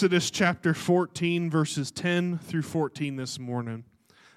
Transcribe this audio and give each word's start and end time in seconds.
Exodus 0.00 0.30
chapter 0.30 0.72
14, 0.72 1.50
verses 1.50 1.90
10 1.90 2.38
through 2.38 2.62
14 2.62 3.16
this 3.16 3.38
morning. 3.38 3.84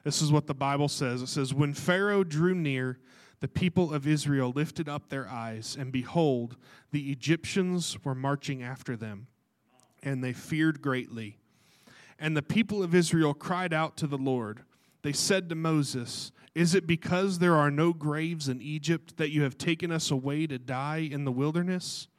This 0.04 0.22
is 0.22 0.30
what 0.30 0.46
the 0.46 0.54
Bible 0.54 0.90
says. 0.90 1.22
It 1.22 1.30
says, 1.30 1.54
When 1.54 1.74
Pharaoh 1.74 2.26
drew 2.26 2.54
near, 2.54 3.00
the 3.40 3.48
people 3.48 3.94
of 3.94 4.06
Israel 4.06 4.52
lifted 4.54 4.90
up 4.90 5.08
their 5.08 5.26
eyes, 5.26 5.78
and 5.80 5.90
behold, 5.90 6.58
the 6.92 7.14
Egyptians 7.14 7.98
were 8.04 8.14
marching 8.14 8.62
after 8.62 8.98
them, 8.98 9.28
and 10.04 10.22
they 10.22 10.34
feared 10.34 10.82
greatly. 10.82 11.38
And 12.20 12.36
the 12.36 12.42
people 12.42 12.84
of 12.84 12.94
Israel 12.94 13.34
cried 13.34 13.72
out 13.72 13.96
to 13.96 14.06
the 14.06 14.18
Lord. 14.18 14.64
They 15.02 15.14
said 15.14 15.48
to 15.48 15.56
Moses, 15.56 16.34
Is 16.54 16.76
it 16.76 16.86
because 16.86 17.40
there 17.40 17.56
are 17.56 17.72
no 17.72 17.94
graves 17.94 18.50
in 18.50 18.62
Egypt 18.62 19.16
that 19.16 19.32
you 19.32 19.44
have 19.44 19.58
taken 19.58 19.94
us 19.94 20.12
away 20.12 20.46
to 20.46 20.60
die 20.60 21.08
in 21.10 21.24
the 21.24 21.32
wilderness? 21.32 22.10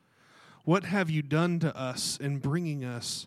What 0.64 0.84
have 0.84 1.10
you 1.10 1.20
done 1.20 1.58
to 1.58 1.76
us 1.76 2.16
in 2.16 2.38
bringing 2.38 2.86
us 2.86 3.26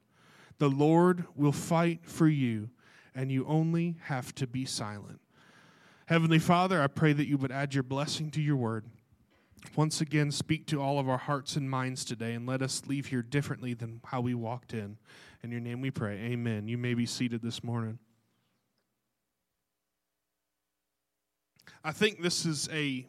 The 0.61 0.69
Lord 0.69 1.25
will 1.35 1.51
fight 1.51 2.01
for 2.03 2.27
you, 2.27 2.69
and 3.15 3.31
you 3.31 3.47
only 3.47 3.97
have 4.03 4.35
to 4.35 4.45
be 4.45 4.63
silent. 4.63 5.19
Heavenly 6.05 6.37
Father, 6.37 6.79
I 6.79 6.85
pray 6.85 7.13
that 7.13 7.25
you 7.25 7.35
would 7.39 7.51
add 7.51 7.73
your 7.73 7.81
blessing 7.81 8.29
to 8.29 8.39
your 8.39 8.57
word. 8.57 8.85
Once 9.75 10.01
again, 10.01 10.29
speak 10.29 10.67
to 10.67 10.79
all 10.79 10.99
of 10.99 11.09
our 11.09 11.17
hearts 11.17 11.55
and 11.55 11.67
minds 11.67 12.05
today, 12.05 12.35
and 12.35 12.45
let 12.45 12.61
us 12.61 12.83
leave 12.85 13.07
here 13.07 13.23
differently 13.23 13.73
than 13.73 14.01
how 14.05 14.21
we 14.21 14.35
walked 14.35 14.71
in. 14.71 14.97
In 15.41 15.49
your 15.49 15.61
name 15.61 15.81
we 15.81 15.89
pray. 15.89 16.17
Amen. 16.17 16.67
You 16.67 16.77
may 16.77 16.93
be 16.93 17.07
seated 17.07 17.41
this 17.41 17.63
morning. 17.63 17.97
I 21.83 21.91
think 21.91 22.21
this 22.21 22.45
is 22.45 22.69
a 22.71 23.07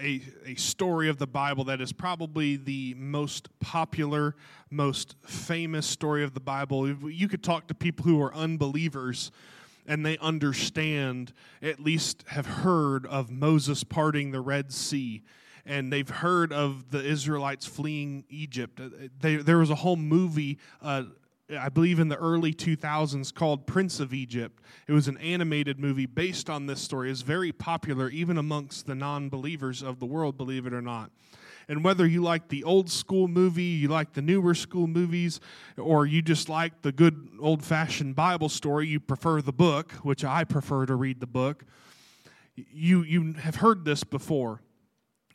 a, 0.00 0.22
a 0.46 0.54
story 0.54 1.08
of 1.08 1.18
the 1.18 1.26
Bible 1.26 1.64
that 1.64 1.80
is 1.80 1.92
probably 1.92 2.56
the 2.56 2.94
most 2.96 3.48
popular, 3.60 4.34
most 4.70 5.14
famous 5.26 5.86
story 5.86 6.24
of 6.24 6.34
the 6.34 6.40
Bible. 6.40 6.88
You 7.10 7.28
could 7.28 7.42
talk 7.42 7.68
to 7.68 7.74
people 7.74 8.04
who 8.04 8.20
are 8.22 8.34
unbelievers 8.34 9.30
and 9.86 10.04
they 10.04 10.18
understand, 10.18 11.32
at 11.62 11.80
least 11.80 12.24
have 12.28 12.46
heard 12.46 13.06
of 13.06 13.30
Moses 13.30 13.82
parting 13.82 14.30
the 14.30 14.40
Red 14.40 14.72
Sea. 14.72 15.22
And 15.66 15.92
they've 15.92 16.08
heard 16.08 16.52
of 16.52 16.90
the 16.90 17.04
Israelites 17.04 17.66
fleeing 17.66 18.24
Egypt. 18.28 18.80
They, 19.20 19.36
there 19.36 19.58
was 19.58 19.70
a 19.70 19.74
whole 19.74 19.96
movie 19.96 20.58
uh, 20.80 21.04
I 21.58 21.68
believe 21.68 21.98
in 21.98 22.08
the 22.08 22.16
early 22.16 22.52
2000s 22.52 23.34
called 23.34 23.66
Prince 23.66 23.98
of 23.98 24.14
Egypt. 24.14 24.62
It 24.86 24.92
was 24.92 25.08
an 25.08 25.18
animated 25.18 25.78
movie 25.80 26.06
based 26.06 26.48
on 26.48 26.66
this 26.66 26.80
story. 26.80 27.10
It's 27.10 27.22
very 27.22 27.52
popular 27.52 28.08
even 28.08 28.38
amongst 28.38 28.86
the 28.86 28.94
non 28.94 29.28
believers 29.28 29.82
of 29.82 29.98
the 29.98 30.06
world, 30.06 30.36
believe 30.36 30.66
it 30.66 30.72
or 30.72 30.82
not. 30.82 31.10
And 31.68 31.84
whether 31.84 32.06
you 32.06 32.22
like 32.22 32.48
the 32.48 32.64
old 32.64 32.90
school 32.90 33.28
movie, 33.28 33.62
you 33.62 33.88
like 33.88 34.12
the 34.12 34.22
newer 34.22 34.54
school 34.54 34.86
movies, 34.86 35.40
or 35.76 36.04
you 36.04 36.20
just 36.20 36.48
like 36.48 36.82
the 36.82 36.92
good 36.92 37.28
old 37.40 37.62
fashioned 37.62 38.16
Bible 38.16 38.48
story, 38.48 38.88
you 38.88 38.98
prefer 38.98 39.40
the 39.40 39.52
book, 39.52 39.92
which 40.02 40.24
I 40.24 40.44
prefer 40.44 40.86
to 40.86 40.94
read 40.94 41.20
the 41.20 41.26
book, 41.26 41.64
you, 42.56 43.02
you 43.02 43.34
have 43.34 43.56
heard 43.56 43.84
this 43.84 44.04
before. 44.04 44.62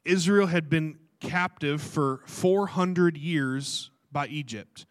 Israel 0.04 0.48
had 0.48 0.70
been 0.70 1.00
captive 1.20 1.82
for 1.82 2.22
400 2.26 3.18
years 3.18 3.90
by 4.12 4.28
Egypt. 4.28 4.86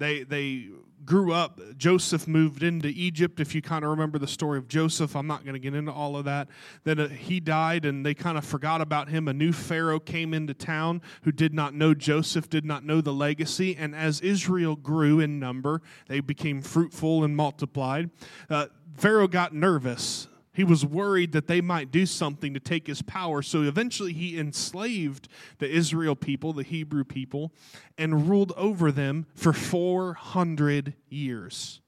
They, 0.00 0.22
they 0.22 0.68
grew 1.04 1.32
up. 1.32 1.60
Joseph 1.76 2.26
moved 2.26 2.62
into 2.62 2.88
Egypt. 2.88 3.38
If 3.38 3.54
you 3.54 3.60
kind 3.60 3.84
of 3.84 3.90
remember 3.90 4.18
the 4.18 4.26
story 4.26 4.56
of 4.56 4.66
Joseph, 4.66 5.14
I'm 5.14 5.26
not 5.26 5.44
going 5.44 5.52
to 5.52 5.60
get 5.60 5.74
into 5.74 5.92
all 5.92 6.16
of 6.16 6.24
that. 6.24 6.48
Then 6.84 6.98
uh, 6.98 7.08
he 7.08 7.38
died, 7.38 7.84
and 7.84 8.04
they 8.04 8.14
kind 8.14 8.38
of 8.38 8.44
forgot 8.44 8.80
about 8.80 9.10
him. 9.10 9.28
A 9.28 9.34
new 9.34 9.52
Pharaoh 9.52 10.00
came 10.00 10.32
into 10.32 10.54
town 10.54 11.02
who 11.22 11.32
did 11.32 11.52
not 11.52 11.74
know 11.74 11.92
Joseph, 11.92 12.48
did 12.48 12.64
not 12.64 12.82
know 12.82 13.02
the 13.02 13.12
legacy. 13.12 13.76
And 13.76 13.94
as 13.94 14.22
Israel 14.22 14.74
grew 14.74 15.20
in 15.20 15.38
number, 15.38 15.82
they 16.08 16.20
became 16.20 16.62
fruitful 16.62 17.22
and 17.22 17.36
multiplied. 17.36 18.08
Uh, 18.48 18.68
Pharaoh 18.94 19.28
got 19.28 19.54
nervous 19.54 20.28
he 20.52 20.64
was 20.64 20.84
worried 20.84 21.32
that 21.32 21.46
they 21.46 21.60
might 21.60 21.92
do 21.92 22.06
something 22.06 22.54
to 22.54 22.60
take 22.60 22.86
his 22.86 23.02
power. 23.02 23.40
So 23.42 23.62
eventually 23.62 24.12
he 24.12 24.38
enslaved 24.38 25.28
the 25.58 25.70
Israel 25.70 26.16
people, 26.16 26.52
the 26.52 26.64
Hebrew 26.64 27.04
people, 27.04 27.52
and 27.96 28.28
ruled 28.28 28.52
over 28.56 28.90
them 28.90 29.26
for 29.34 29.52
400 29.52 30.94
years. 31.08 31.80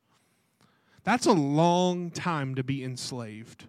That's 1.04 1.26
a 1.26 1.32
long 1.32 2.10
time 2.10 2.54
to 2.54 2.62
be 2.62 2.84
enslaved. 2.84 3.64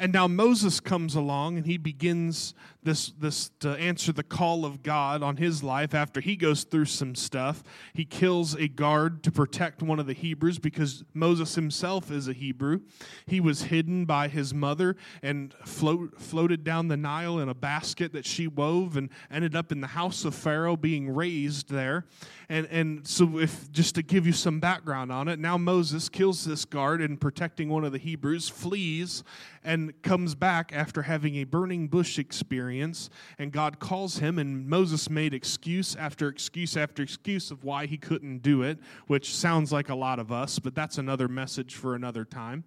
And 0.00 0.14
now 0.14 0.26
Moses 0.26 0.80
comes 0.80 1.14
along 1.14 1.58
and 1.58 1.66
he 1.66 1.76
begins 1.76 2.54
this, 2.82 3.12
this 3.18 3.50
to 3.60 3.72
answer 3.72 4.12
the 4.12 4.22
call 4.22 4.64
of 4.64 4.82
God 4.82 5.22
on 5.22 5.36
his 5.36 5.62
life 5.62 5.94
after 5.94 6.22
he 6.22 6.36
goes 6.36 6.64
through 6.64 6.86
some 6.86 7.14
stuff. 7.14 7.62
He 7.92 8.06
kills 8.06 8.54
a 8.54 8.66
guard 8.66 9.22
to 9.24 9.30
protect 9.30 9.82
one 9.82 10.00
of 10.00 10.06
the 10.06 10.14
Hebrews 10.14 10.58
because 10.58 11.04
Moses 11.12 11.54
himself 11.54 12.10
is 12.10 12.28
a 12.28 12.32
Hebrew. 12.32 12.80
He 13.26 13.40
was 13.40 13.64
hidden 13.64 14.06
by 14.06 14.28
his 14.28 14.54
mother 14.54 14.96
and 15.22 15.52
float, 15.66 16.18
floated 16.18 16.64
down 16.64 16.88
the 16.88 16.96
Nile 16.96 17.38
in 17.38 17.50
a 17.50 17.54
basket 17.54 18.14
that 18.14 18.24
she 18.24 18.46
wove 18.46 18.96
and 18.96 19.10
ended 19.30 19.54
up 19.54 19.70
in 19.70 19.82
the 19.82 19.88
house 19.88 20.24
of 20.24 20.34
Pharaoh 20.34 20.76
being 20.76 21.14
raised 21.14 21.68
there. 21.68 22.06
And, 22.48 22.66
and 22.66 23.06
so, 23.06 23.38
if 23.38 23.70
just 23.70 23.94
to 23.94 24.02
give 24.02 24.26
you 24.26 24.32
some 24.32 24.58
background 24.58 25.12
on 25.12 25.28
it, 25.28 25.38
now 25.38 25.56
Moses 25.56 26.08
kills 26.08 26.44
this 26.44 26.64
guard 26.64 27.00
and 27.00 27.20
protecting 27.20 27.68
one 27.68 27.84
of 27.84 27.92
the 27.92 27.98
Hebrews, 27.98 28.48
flees, 28.48 29.22
and 29.62 30.00
comes 30.02 30.34
back 30.34 30.72
after 30.74 31.02
having 31.02 31.36
a 31.36 31.44
burning 31.44 31.88
bush 31.88 32.18
experience. 32.18 33.10
And 33.38 33.52
God 33.52 33.78
calls 33.78 34.18
him, 34.18 34.38
and 34.38 34.66
Moses 34.66 35.10
made 35.10 35.34
excuse 35.34 35.94
after 35.96 36.28
excuse 36.28 36.76
after 36.76 37.02
excuse 37.02 37.50
of 37.50 37.64
why 37.64 37.86
he 37.86 37.98
couldn't 37.98 38.38
do 38.38 38.62
it, 38.62 38.78
which 39.06 39.34
sounds 39.34 39.72
like 39.72 39.88
a 39.88 39.94
lot 39.94 40.18
of 40.18 40.32
us, 40.32 40.58
but 40.58 40.74
that's 40.74 40.98
another 40.98 41.28
message 41.28 41.74
for 41.74 41.94
another 41.94 42.24
time. 42.24 42.64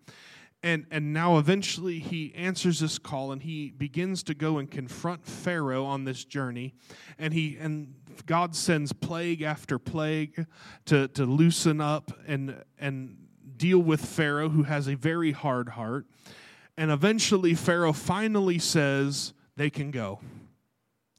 And 0.65 0.85
and 0.91 1.11
now 1.11 1.39
eventually 1.39 1.99
he 1.99 2.33
answers 2.35 2.79
this 2.79 2.97
call 2.97 3.33
and 3.33 3.43
he 3.43 3.71
begins 3.71 4.23
to 4.23 4.33
go 4.33 4.59
and 4.59 4.71
confront 4.71 5.25
pharaoh 5.25 5.83
on 5.83 6.05
this 6.05 6.23
journey. 6.23 6.73
And 7.19 7.33
he 7.33 7.57
and 7.59 7.95
god 8.25 8.55
sends 8.55 8.93
plague 8.93 9.41
after 9.41 9.77
plague 9.77 10.45
to 10.85 11.09
to 11.09 11.25
loosen 11.25 11.81
up 11.81 12.11
and 12.27 12.63
and 12.79 13.17
deal 13.57 13.79
with 13.79 14.05
pharaoh 14.05 14.49
who 14.49 14.63
has 14.63 14.87
a 14.87 14.95
very 14.95 15.31
hard 15.31 15.67
heart 15.69 16.05
and 16.78 16.91
eventually 16.91 17.53
pharaoh 17.53 17.94
finally 17.94 18.59
says 18.59 19.34
they 19.56 19.69
can 19.69 19.91
go. 19.91 20.19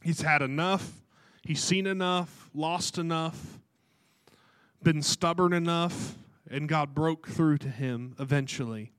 He's 0.03 0.21
had 0.21 0.43
enough. 0.43 1.03
He's 1.43 1.63
seen 1.63 1.87
enough 1.87 2.51
lost 2.55 2.99
enough 2.99 3.59
been 4.85 5.03
stubborn 5.03 5.55
enough 5.55 6.17
and 6.49 6.69
god 6.69 6.95
broke 6.95 7.27
through 7.27 7.57
to 7.59 7.69
him 7.69 8.15
eventually. 8.21 8.93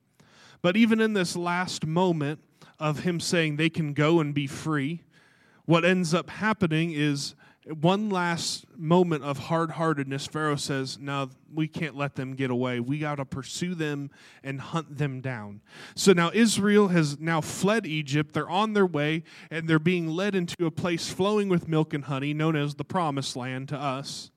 But 0.62 0.76
even 0.76 1.00
in 1.00 1.14
this 1.14 1.36
last 1.36 1.86
moment 1.86 2.40
of 2.80 3.00
him 3.00 3.20
saying 3.20 3.56
they 3.56 3.70
can 3.70 3.94
go 3.94 4.20
and 4.20 4.34
be 4.34 4.48
free, 4.48 5.04
what 5.66 5.86
ends 5.86 6.14
up 6.14 6.30
happening 6.30 6.92
is 6.92 7.36
one 7.66 8.10
last 8.10 8.66
moment 8.78 9.24
of 9.24 9.40
hard 9.40 9.72
heartedness. 9.72 10.28
Pharaoh 10.28 10.56
says, 10.56 11.00
Now 11.00 11.30
we 11.52 11.68
can't 11.68 11.96
let 11.96 12.16
them 12.16 12.36
get 12.36 12.52
away. 12.52 12.80
We 12.80 13.00
got 13.00 13.16
to 13.16 13.26
pursue 13.26 13.74
them 13.74 14.12
and 14.44 14.62
hunt 14.62 14.98
them 14.98 15.20
down. 15.20 15.62
So 15.96 16.14
now 16.14 16.30
Israel 16.34 16.90
has 16.90 17.20
now 17.20 17.42
fled 17.42 17.88
Egypt. 17.88 18.34
They're 18.34 18.50
on 18.50 18.74
their 18.74 18.86
way 18.86 19.24
and 19.50 19.68
they're 19.68 19.80
being 19.80 20.08
led 20.08 20.36
into 20.36 20.66
a 20.66 20.72
place 20.72 21.10
flowing 21.10 21.50
with 21.50 21.68
milk 21.68 21.94
and 21.94 22.04
honey, 22.04 22.34
known 22.34 22.56
as 22.56 22.76
the 22.76 22.86
promised 22.86 23.36
land 23.36 23.70
to 23.70 23.78
us. 23.78 24.30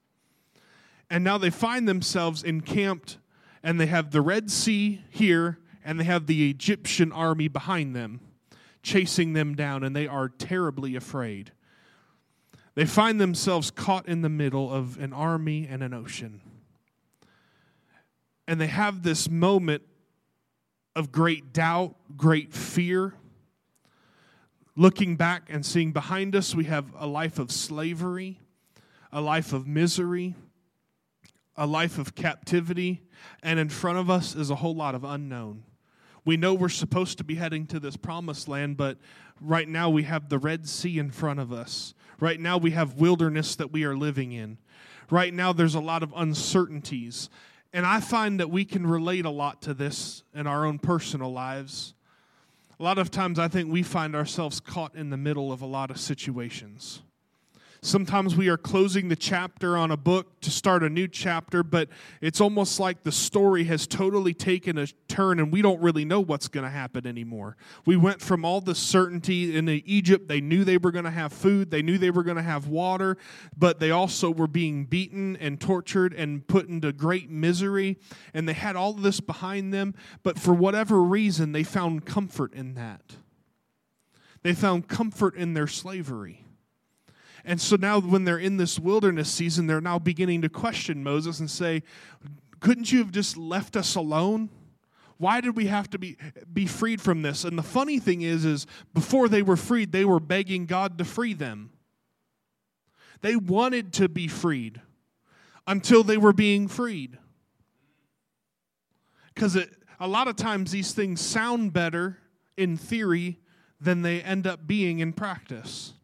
And 1.10 1.22
now 1.22 1.36
they 1.36 1.50
find 1.50 1.86
themselves 1.86 2.42
encamped 2.42 3.19
and 3.62 3.78
they 3.78 3.86
have 3.86 4.10
the 4.10 4.22
Red 4.22 4.50
Sea 4.50 5.02
here 5.10 5.58
and 5.84 6.00
they 6.00 6.04
have 6.04 6.26
the 6.26 6.48
Egyptian 6.48 7.12
army 7.12 7.48
behind 7.48 7.94
them, 7.94 8.20
chasing 8.82 9.34
them 9.34 9.54
down, 9.54 9.82
and 9.82 9.94
they 9.94 10.06
are 10.06 10.28
terribly 10.28 10.96
afraid. 10.96 11.52
They 12.78 12.86
find 12.86 13.20
themselves 13.20 13.72
caught 13.72 14.06
in 14.06 14.22
the 14.22 14.28
middle 14.28 14.72
of 14.72 15.00
an 15.00 15.12
army 15.12 15.66
and 15.69 15.82
an 15.82 15.92
ocean. 15.92 16.40
And 18.46 18.60
they 18.60 18.69
have 18.69 19.02
this 19.02 19.28
moment 19.28 19.82
of 20.94 21.10
great 21.10 21.52
doubt, 21.52 21.96
great 22.16 22.52
fear. 22.54 23.14
Looking 24.76 25.16
back 25.16 25.48
and 25.48 25.66
seeing 25.66 25.90
behind 25.90 26.36
us, 26.36 26.54
we 26.54 26.66
have 26.66 26.94
a 26.96 27.08
life 27.08 27.40
of 27.40 27.50
slavery, 27.50 28.38
a 29.10 29.20
life 29.20 29.52
of 29.52 29.66
misery, 29.66 30.36
a 31.56 31.66
life 31.66 31.98
of 31.98 32.14
captivity, 32.14 33.02
and 33.42 33.58
in 33.58 33.70
front 33.70 33.98
of 33.98 34.08
us 34.08 34.36
is 34.36 34.50
a 34.50 34.54
whole 34.54 34.76
lot 34.76 34.94
of 34.94 35.02
unknown. 35.02 35.64
We 36.25 36.36
know 36.36 36.54
we're 36.54 36.69
supposed 36.69 37.19
to 37.19 37.25
be 37.25 37.34
heading 37.34 37.66
to 37.66 37.80
this 37.80 37.96
promised 37.96 38.46
land, 38.46 38.76
but 38.76 38.98
right 39.40 39.69
now 39.69 39.90
we 39.90 40.04
have 40.04 40.28
the 40.28 40.38
Red 40.38 40.69
Sea 40.69 41.00
in 41.00 41.10
front 41.10 41.40
of 41.40 41.52
us. 41.52 41.92
Right 42.20 42.40
now 42.40 42.58
we 42.58 42.72
have 42.72 42.94
wilderness 42.94 43.56
that 43.56 43.72
we 43.72 43.84
are 43.84 43.96
living 43.96 44.32
in. 44.32 44.58
Right 45.10 45.32
now 45.32 45.52
there's 45.52 45.74
a 45.74 45.80
lot 45.80 46.02
of 46.02 46.12
uncertainties. 46.16 47.30
And 47.72 47.86
I 47.86 48.00
find 48.00 48.40
that 48.40 48.50
we 48.50 48.64
can 48.64 48.86
relate 48.86 49.24
a 49.24 49.30
lot 49.30 49.62
to 49.62 49.74
this 49.74 50.22
in 50.34 50.46
our 50.46 50.64
own 50.64 50.78
personal 50.78 51.32
lives. 51.32 51.94
A 52.80 52.82
lot 52.82 52.98
of 52.98 53.10
times 53.10 53.38
I 53.38 53.48
think 53.48 53.70
we 53.70 53.82
find 53.82 54.14
ourselves 54.14 54.60
caught 54.60 54.94
in 54.94 55.10
the 55.10 55.16
middle 55.16 55.52
of 55.52 55.62
a 55.62 55.66
lot 55.66 55.90
of 55.90 55.98
situations. 55.98 57.02
Sometimes 57.80 58.34
we 58.34 58.48
are 58.48 58.56
closing 58.56 59.08
the 59.08 59.14
chapter 59.14 59.76
on 59.76 59.92
a 59.92 59.96
book 59.96 60.40
to 60.40 60.50
start 60.50 60.82
a 60.82 60.88
new 60.88 61.06
chapter, 61.06 61.62
but 61.62 61.88
it's 62.20 62.40
almost 62.40 62.80
like 62.80 63.04
the 63.04 63.12
story 63.12 63.64
has 63.64 63.86
totally 63.86 64.34
taken 64.34 64.76
a 64.78 64.88
turn 65.06 65.38
and 65.38 65.52
we 65.52 65.62
don't 65.62 65.80
really 65.80 66.04
know 66.04 66.19
what's 66.19 66.48
going 66.48 66.64
to 66.64 66.70
happen 66.70 67.06
anymore. 67.06 67.56
We 67.86 67.96
went 67.96 68.20
from 68.20 68.44
all 68.44 68.60
the 68.60 68.75
certainty 68.75 69.56
in 69.56 69.69
Egypt, 69.69 70.26
they 70.26 70.40
knew 70.40 70.64
they 70.64 70.76
were 70.76 70.90
going 70.90 71.04
to 71.04 71.10
have 71.12 71.32
food, 71.32 71.70
they 71.70 71.82
knew 71.82 71.98
they 71.98 72.10
were 72.10 72.25
going 72.25 72.36
to 72.36 72.42
have 72.42 72.66
water, 72.66 73.16
but 73.56 73.78
they 73.78 73.92
also 73.92 74.28
were 74.28 74.48
being 74.48 74.84
beaten 74.84 75.36
and 75.36 75.60
tortured 75.60 76.12
and 76.14 76.44
put 76.48 76.69
into 76.69 76.92
great 76.92 77.30
misery, 77.30 77.96
and 78.34 78.48
they 78.48 78.54
had 78.54 78.75
all 78.75 78.92
this 78.92 79.20
behind 79.20 79.72
them, 79.72 79.94
but 80.25 80.36
for 80.36 80.52
whatever 80.52 81.00
reason, 81.00 81.52
they 81.52 81.62
found 81.62 82.04
comfort 82.04 82.52
in 82.54 82.75
that. 82.75 83.16
They 84.42 84.52
found 84.52 84.88
comfort 84.88 85.36
in 85.36 85.54
their 85.54 85.69
slavery. 85.69 86.44
And 87.48 87.58
so 87.58 87.76
now, 87.76 87.98
when 87.98 88.24
they're 88.24 88.36
in 88.36 88.58
this 88.58 88.78
wilderness 88.78 89.30
season, 89.30 89.66
they're 89.66 89.80
now 89.80 89.98
beginning 89.98 90.42
to 90.42 90.50
question 90.50 91.02
Moses 91.02 91.40
and 91.40 91.50
say, 91.50 91.82
Couldn't 92.60 92.92
you 92.92 92.98
have 92.98 93.10
just 93.10 93.38
left 93.38 93.74
us 93.74 93.94
alone? 93.94 94.50
Why 95.16 95.40
did 95.40 95.56
we 95.56 95.66
have 95.68 95.88
to 95.90 95.98
be, 95.98 96.18
be 96.52 96.66
freed 96.66 97.00
from 97.00 97.22
this? 97.22 97.44
And 97.44 97.56
the 97.56 97.62
funny 97.62 98.00
thing 98.00 98.20
is, 98.20 98.44
is 98.44 98.66
before 98.92 99.30
they 99.30 99.40
were 99.40 99.56
freed, 99.56 99.92
they 99.92 100.04
were 100.04 100.20
begging 100.20 100.66
God 100.66 100.98
to 100.98 101.06
free 101.06 101.32
them. 101.32 101.70
They 103.22 103.34
wanted 103.34 103.94
to 103.94 104.10
be 104.10 104.28
freed 104.28 104.82
until 105.66 106.02
they 106.02 106.18
were 106.18 106.34
being 106.34 106.68
freed. 106.68 107.16
Because 109.34 109.56
a 109.98 110.06
lot 110.06 110.28
of 110.28 110.36
times 110.36 110.70
these 110.70 110.92
things 110.92 111.22
sound 111.22 111.72
better 111.72 112.18
in 112.58 112.76
theory 112.76 113.38
than 113.80 114.02
they 114.02 114.20
end 114.20 114.46
up 114.46 114.66
being 114.66 114.98
in 114.98 115.14
practice 115.14 115.94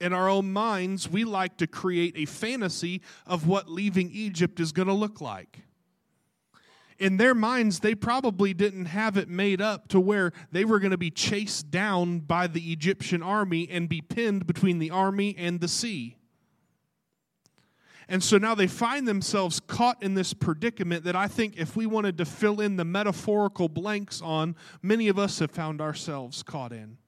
in 0.00 0.12
our 0.12 0.28
own 0.28 0.52
minds, 0.52 1.08
we 1.08 1.24
like 1.24 1.56
to 1.58 1.66
create 1.66 2.14
a 2.16 2.26
fantasy 2.26 3.00
of 3.26 3.46
what 3.46 3.70
leaving 3.70 4.10
Egypt 4.12 4.60
is 4.60 4.72
going 4.72 4.88
to 4.88 4.94
look 4.94 5.20
like. 5.20 5.62
In 6.98 7.18
their 7.18 7.34
minds, 7.34 7.80
they 7.80 7.94
probably 7.94 8.54
didn't 8.54 8.86
have 8.86 9.18
it 9.18 9.28
made 9.28 9.60
up 9.60 9.88
to 9.88 10.00
where 10.00 10.32
they 10.50 10.64
were 10.64 10.78
going 10.78 10.92
to 10.92 10.98
be 10.98 11.10
chased 11.10 11.70
down 11.70 12.20
by 12.20 12.46
the 12.46 12.72
Egyptian 12.72 13.22
army 13.22 13.68
and 13.70 13.88
be 13.88 14.00
pinned 14.00 14.46
between 14.46 14.78
the 14.78 14.90
army 14.90 15.34
and 15.36 15.60
the 15.60 15.68
sea. 15.68 16.16
And 18.08 18.22
so 18.22 18.38
now 18.38 18.54
they 18.54 18.68
find 18.68 19.06
themselves 19.06 19.60
caught 19.60 20.02
in 20.02 20.14
this 20.14 20.32
predicament 20.32 21.04
that 21.04 21.16
I 21.16 21.26
think 21.26 21.56
if 21.56 21.76
we 21.76 21.86
wanted 21.86 22.16
to 22.18 22.24
fill 22.24 22.60
in 22.60 22.76
the 22.76 22.84
metaphorical 22.84 23.68
blanks 23.68 24.22
on, 24.22 24.54
many 24.80 25.08
of 25.08 25.18
us 25.18 25.40
have 25.40 25.50
found 25.50 25.80
ourselves 25.80 26.42
caught 26.42 26.72
in 26.72 26.98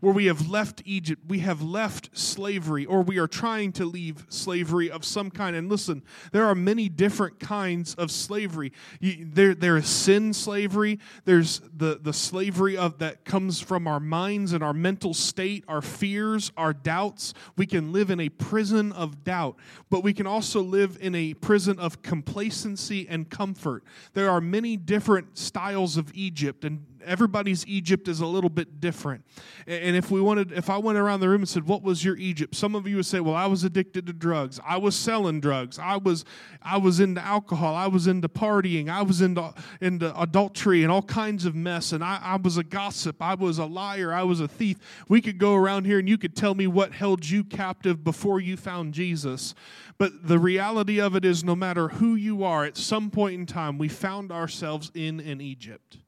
where 0.00 0.12
we 0.12 0.26
have 0.26 0.48
left 0.48 0.82
Egypt, 0.84 1.22
we 1.26 1.40
have 1.40 1.62
left 1.62 2.16
slavery, 2.16 2.84
or 2.86 3.02
we 3.02 3.18
are 3.18 3.26
trying 3.26 3.72
to 3.72 3.84
leave 3.84 4.26
slavery 4.28 4.90
of 4.90 5.04
some 5.04 5.30
kind. 5.30 5.56
And 5.56 5.68
listen, 5.68 6.02
there 6.32 6.44
are 6.44 6.54
many 6.54 6.88
different 6.88 7.40
kinds 7.40 7.94
of 7.94 8.10
slavery. 8.10 8.72
there, 9.00 9.54
there 9.54 9.76
is 9.76 9.86
sin 9.88 10.32
slavery. 10.32 10.98
There's 11.24 11.60
the, 11.76 11.98
the 12.00 12.12
slavery 12.12 12.76
of 12.76 12.98
that 12.98 13.24
comes 13.24 13.60
from 13.60 13.86
our 13.86 14.00
minds 14.00 14.52
and 14.52 14.62
our 14.62 14.74
mental 14.74 15.14
state, 15.14 15.64
our 15.68 15.82
fears, 15.82 16.52
our 16.56 16.72
doubts. 16.72 17.34
We 17.56 17.66
can 17.66 17.92
live 17.92 18.10
in 18.10 18.20
a 18.20 18.28
prison 18.28 18.92
of 18.92 19.24
doubt, 19.24 19.56
but 19.90 20.02
we 20.02 20.12
can 20.12 20.26
also 20.26 20.60
live 20.62 20.98
in 21.00 21.14
a 21.14 21.34
prison 21.34 21.78
of 21.78 22.02
complacency 22.02 23.06
and 23.08 23.28
comfort. 23.30 23.84
There 24.12 24.30
are 24.30 24.40
many 24.40 24.76
different 24.76 25.38
styles 25.38 25.96
of 25.96 26.10
Egypt, 26.14 26.64
and 26.64 26.84
everybody's 27.06 27.66
Egypt 27.66 28.08
is 28.08 28.20
a 28.20 28.26
little 28.26 28.50
bit 28.50 28.80
different. 28.80 29.24
And 29.66 29.96
if 29.96 30.10
we 30.10 30.20
wanted, 30.20 30.52
if 30.52 30.68
I 30.68 30.78
went 30.78 30.98
around 30.98 31.20
the 31.20 31.28
room 31.28 31.42
and 31.42 31.48
said, 31.48 31.66
"What 31.66 31.82
was 31.82 32.04
your 32.04 32.16
Egypt?" 32.16 32.54
Some 32.54 32.74
of 32.74 32.86
you 32.86 32.96
would 32.96 33.06
say, 33.06 33.20
"Well, 33.20 33.34
I 33.34 33.46
was 33.46 33.64
addicted 33.64 34.06
to 34.06 34.12
drugs. 34.12 34.60
I 34.66 34.76
was 34.76 34.96
selling 34.96 35.40
drugs. 35.40 35.78
I 35.78 35.96
was, 35.96 36.24
I 36.62 36.78
was 36.78 37.00
into 37.00 37.20
alcohol. 37.20 37.74
I 37.74 37.86
was 37.86 38.06
into 38.06 38.28
partying. 38.28 38.88
I 38.88 39.02
was 39.02 39.20
into 39.20 39.54
into 39.80 40.18
adultery 40.20 40.82
and 40.82 40.92
all 40.92 41.02
kinds 41.02 41.44
of 41.44 41.54
mess. 41.54 41.92
And 41.92 42.02
I, 42.02 42.18
I 42.22 42.36
was 42.36 42.56
a 42.56 42.64
gossip. 42.64 43.22
I 43.22 43.34
was 43.34 43.58
a 43.58 43.66
liar. 43.66 44.12
I 44.12 44.22
was 44.22 44.40
a 44.40 44.48
thief." 44.48 44.78
We 45.08 45.20
could 45.20 45.38
go 45.38 45.54
around 45.54 45.84
here 45.84 45.98
and 45.98 46.08
you 46.08 46.18
could 46.18 46.36
tell 46.36 46.54
me 46.54 46.66
what 46.66 46.92
held 46.92 47.28
you 47.28 47.44
captive 47.44 48.02
before 48.04 48.40
you 48.40 48.56
found 48.56 48.94
Jesus. 48.94 49.54
But 49.98 50.28
the 50.28 50.38
reality 50.38 51.00
of 51.00 51.16
it 51.16 51.24
is, 51.24 51.42
no 51.42 51.56
matter 51.56 51.88
who 51.88 52.14
you 52.14 52.44
are, 52.44 52.64
at 52.64 52.76
some 52.76 53.10
point 53.10 53.34
in 53.34 53.46
time, 53.46 53.78
we 53.78 53.88
found 53.88 54.30
ourselves 54.30 54.90
in 54.94 55.20
an 55.20 55.40
Egypt 55.40 55.98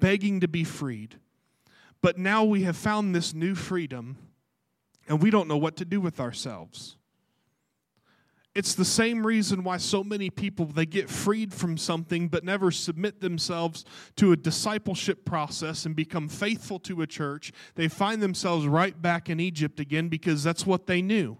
begging 0.00 0.40
to 0.40 0.48
be 0.48 0.64
freed. 0.64 1.16
But 2.02 2.18
now 2.18 2.44
we 2.44 2.62
have 2.62 2.76
found 2.76 3.14
this 3.14 3.34
new 3.34 3.54
freedom, 3.54 4.16
and 5.08 5.22
we 5.22 5.30
don't 5.30 5.48
know 5.48 5.56
what 5.56 5.76
to 5.76 5.84
do 5.84 6.00
with 6.00 6.20
ourselves. 6.20 6.96
It's 8.54 8.74
the 8.74 8.86
same 8.86 9.26
reason 9.26 9.64
why 9.64 9.76
so 9.76 10.02
many 10.02 10.30
people 10.30 10.64
they 10.64 10.86
get 10.86 11.10
freed 11.10 11.52
from 11.52 11.76
something 11.76 12.28
but 12.28 12.42
never 12.42 12.70
submit 12.70 13.20
themselves 13.20 13.84
to 14.16 14.32
a 14.32 14.36
discipleship 14.36 15.26
process 15.26 15.84
and 15.84 15.94
become 15.94 16.26
faithful 16.26 16.78
to 16.80 17.02
a 17.02 17.06
church. 17.06 17.52
They 17.74 17.88
find 17.88 18.22
themselves 18.22 18.66
right 18.66 19.00
back 19.00 19.28
in 19.28 19.40
Egypt 19.40 19.78
again 19.78 20.08
because 20.08 20.42
that's 20.42 20.64
what 20.64 20.86
they 20.86 21.02
knew. 21.02 21.36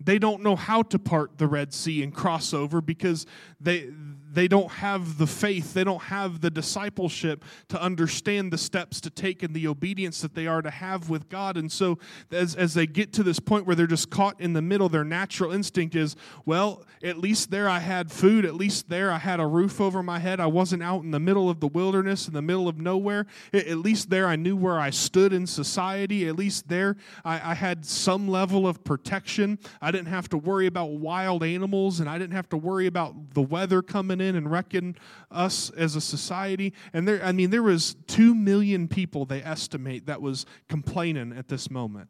They 0.00 0.18
don't 0.18 0.42
know 0.42 0.56
how 0.56 0.82
to 0.82 0.98
part 0.98 1.38
the 1.38 1.46
Red 1.46 1.72
Sea 1.72 2.02
and 2.02 2.12
cross 2.12 2.52
over 2.52 2.80
because 2.80 3.24
they 3.60 3.88
they 4.32 4.48
don't 4.48 4.70
have 4.70 5.18
the 5.18 5.26
faith, 5.26 5.74
they 5.74 5.84
don't 5.84 6.02
have 6.02 6.40
the 6.40 6.50
discipleship 6.50 7.44
to 7.68 7.80
understand 7.80 8.52
the 8.52 8.58
steps 8.58 9.00
to 9.02 9.10
take 9.10 9.42
and 9.42 9.54
the 9.54 9.68
obedience 9.68 10.22
that 10.22 10.34
they 10.34 10.46
are 10.46 10.62
to 10.62 10.70
have 10.70 11.10
with 11.10 11.28
God. 11.28 11.56
And 11.56 11.70
so, 11.70 11.98
as, 12.30 12.54
as 12.54 12.72
they 12.72 12.86
get 12.86 13.12
to 13.14 13.22
this 13.22 13.38
point 13.38 13.66
where 13.66 13.76
they're 13.76 13.86
just 13.86 14.10
caught 14.10 14.40
in 14.40 14.54
the 14.54 14.62
middle, 14.62 14.88
their 14.88 15.04
natural 15.04 15.52
instinct 15.52 15.94
is, 15.94 16.16
well, 16.46 16.84
at 17.02 17.18
least 17.18 17.50
there 17.50 17.68
I 17.68 17.80
had 17.80 18.10
food, 18.10 18.46
at 18.46 18.54
least 18.54 18.88
there 18.88 19.10
I 19.10 19.18
had 19.18 19.38
a 19.38 19.46
roof 19.46 19.80
over 19.80 20.02
my 20.02 20.18
head. 20.18 20.40
I 20.40 20.46
wasn't 20.46 20.82
out 20.82 21.02
in 21.02 21.10
the 21.10 21.20
middle 21.20 21.50
of 21.50 21.60
the 21.60 21.68
wilderness, 21.68 22.26
in 22.26 22.32
the 22.32 22.42
middle 22.42 22.68
of 22.68 22.78
nowhere. 22.78 23.26
At 23.52 23.78
least 23.78 24.08
there 24.08 24.26
I 24.26 24.36
knew 24.36 24.56
where 24.56 24.80
I 24.80 24.90
stood 24.90 25.32
in 25.32 25.46
society. 25.46 26.26
At 26.26 26.36
least 26.36 26.68
there 26.68 26.96
I, 27.24 27.52
I 27.52 27.54
had 27.54 27.84
some 27.84 28.28
level 28.28 28.66
of 28.66 28.82
protection. 28.82 29.58
I 29.82 29.90
didn't 29.90 30.08
have 30.08 30.28
to 30.30 30.38
worry 30.38 30.66
about 30.66 30.92
wild 30.92 31.42
animals, 31.42 32.00
and 32.00 32.08
I 32.08 32.16
didn't 32.16 32.34
have 32.34 32.48
to 32.50 32.56
worry 32.56 32.86
about 32.86 33.34
the 33.34 33.42
weather 33.42 33.82
coming 33.82 34.21
in 34.22 34.36
and 34.36 34.50
wrecking 34.50 34.96
us 35.30 35.70
as 35.70 35.96
a 35.96 36.00
society. 36.00 36.72
And 36.92 37.06
there, 37.06 37.22
I 37.22 37.32
mean, 37.32 37.50
there 37.50 37.62
was 37.62 37.96
two 38.06 38.34
million 38.34 38.88
people 38.88 39.24
they 39.24 39.42
estimate 39.42 40.06
that 40.06 40.22
was 40.22 40.46
complaining 40.68 41.32
at 41.36 41.48
this 41.48 41.70
moment. 41.70 42.08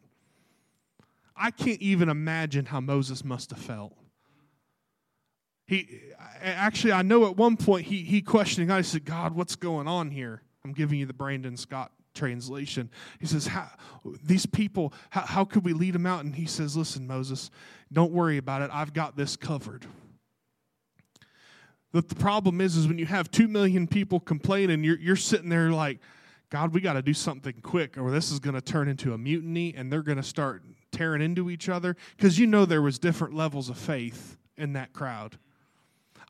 I 1.34 1.50
can't 1.50 1.80
even 1.80 2.08
imagine 2.08 2.66
how 2.66 2.80
Moses 2.80 3.24
must 3.24 3.50
have 3.50 3.58
felt. 3.58 3.96
He 5.66 6.00
actually, 6.42 6.92
I 6.92 7.02
know 7.02 7.26
at 7.26 7.36
one 7.36 7.56
point 7.56 7.86
he 7.86 8.02
he 8.02 8.20
questioning 8.20 8.68
God. 8.68 8.76
He 8.78 8.82
said, 8.82 9.04
"God, 9.04 9.34
what's 9.34 9.56
going 9.56 9.88
on 9.88 10.10
here?" 10.10 10.42
I'm 10.64 10.72
giving 10.72 10.98
you 10.98 11.06
the 11.06 11.12
Brandon 11.14 11.56
Scott 11.56 11.92
translation. 12.14 12.90
He 13.18 13.26
says, 13.26 13.46
how, 13.46 13.68
These 14.22 14.46
people, 14.46 14.92
how, 15.10 15.22
how 15.22 15.44
could 15.44 15.64
we 15.64 15.72
lead 15.72 15.94
them 15.94 16.06
out? 16.06 16.24
And 16.24 16.34
he 16.34 16.46
says, 16.46 16.76
Listen, 16.76 17.06
Moses, 17.06 17.50
don't 17.92 18.12
worry 18.12 18.36
about 18.36 18.62
it. 18.62 18.70
I've 18.72 18.92
got 18.92 19.16
this 19.16 19.36
covered. 19.36 19.86
But 21.92 22.08
the 22.08 22.14
problem 22.14 22.60
is, 22.60 22.76
is 22.76 22.88
when 22.88 22.98
you 22.98 23.06
have 23.06 23.30
two 23.30 23.48
million 23.48 23.86
people 23.86 24.18
complaining, 24.18 24.82
you're, 24.82 24.98
you're 24.98 25.16
sitting 25.16 25.50
there 25.50 25.70
like, 25.70 25.98
God, 26.48 26.74
we 26.74 26.80
got 26.80 26.94
to 26.94 27.02
do 27.02 27.14
something 27.14 27.54
quick, 27.62 27.96
or 27.96 28.10
this 28.10 28.30
is 28.30 28.38
going 28.38 28.54
to 28.54 28.60
turn 28.60 28.88
into 28.88 29.14
a 29.14 29.18
mutiny, 29.18 29.74
and 29.76 29.92
they're 29.92 30.02
going 30.02 30.18
to 30.18 30.22
start 30.22 30.62
tearing 30.90 31.22
into 31.22 31.50
each 31.50 31.68
other. 31.68 31.96
Because 32.16 32.38
you 32.38 32.46
know 32.46 32.64
there 32.64 32.82
was 32.82 32.98
different 32.98 33.34
levels 33.34 33.68
of 33.68 33.78
faith 33.78 34.36
in 34.56 34.72
that 34.74 34.92
crowd. 34.92 35.38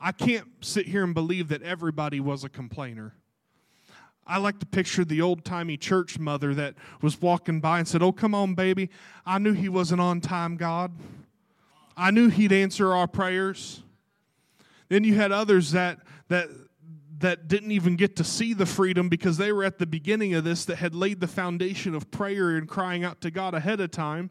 I 0.01 0.13
can't 0.13 0.47
sit 0.61 0.87
here 0.87 1.05
and 1.05 1.15
believe 1.15 1.49
that 1.49 1.63
everybody 1.63 2.19
was 2.19 2.43
a 2.45 2.49
complainer. 2.49 3.15
I 4.27 4.39
like 4.39 4.59
to 4.61 4.67
picture 4.67 5.05
the 5.05 5.21
old 5.21 5.45
timey 5.45 5.77
church 5.77 6.19
mother 6.19 6.55
that 6.55 6.75
was 7.01 7.21
walking 7.21 7.61
by 7.61 7.79
and 7.79 7.89
said, 7.89 8.03
Oh, 8.03 8.13
come 8.13 8.35
on, 8.35 8.55
baby. 8.55 8.91
I 9.27 9.39
knew 9.39 9.53
he 9.53 9.69
was 9.69 9.93
an 9.93 10.01
on 10.01 10.21
time 10.21 10.57
God. 10.57 10.93
I 11.97 12.11
knew 12.11 12.29
he'd 12.29 12.53
answer 12.53 12.93
our 12.93 13.07
prayers. 13.07 13.83
Then 14.93 15.05
you 15.05 15.15
had 15.15 15.33
others 15.33 15.71
that 15.71 16.01
that 16.29 16.51
that 17.21 17.49
didn't 17.49 17.71
even 17.71 17.97
get 17.97 18.15
to 18.17 18.25
see 18.25 18.53
the 18.53 18.67
freedom 18.67 19.09
because 19.09 19.39
they 19.39 19.51
were 19.51 19.65
at 19.65 19.79
the 19.79 19.87
beginning 19.87 20.35
of 20.35 20.45
this 20.45 20.67
that 20.67 20.77
had 20.77 20.95
laid 20.95 21.19
the 21.19 21.27
foundation 21.27 21.95
of 21.95 22.11
prayer 22.11 22.59
and 22.59 22.69
crying 22.69 23.03
out 23.03 23.23
to 23.23 23.31
God 23.31 23.55
ahead 23.55 23.81
of 23.81 23.91
time. 23.91 24.29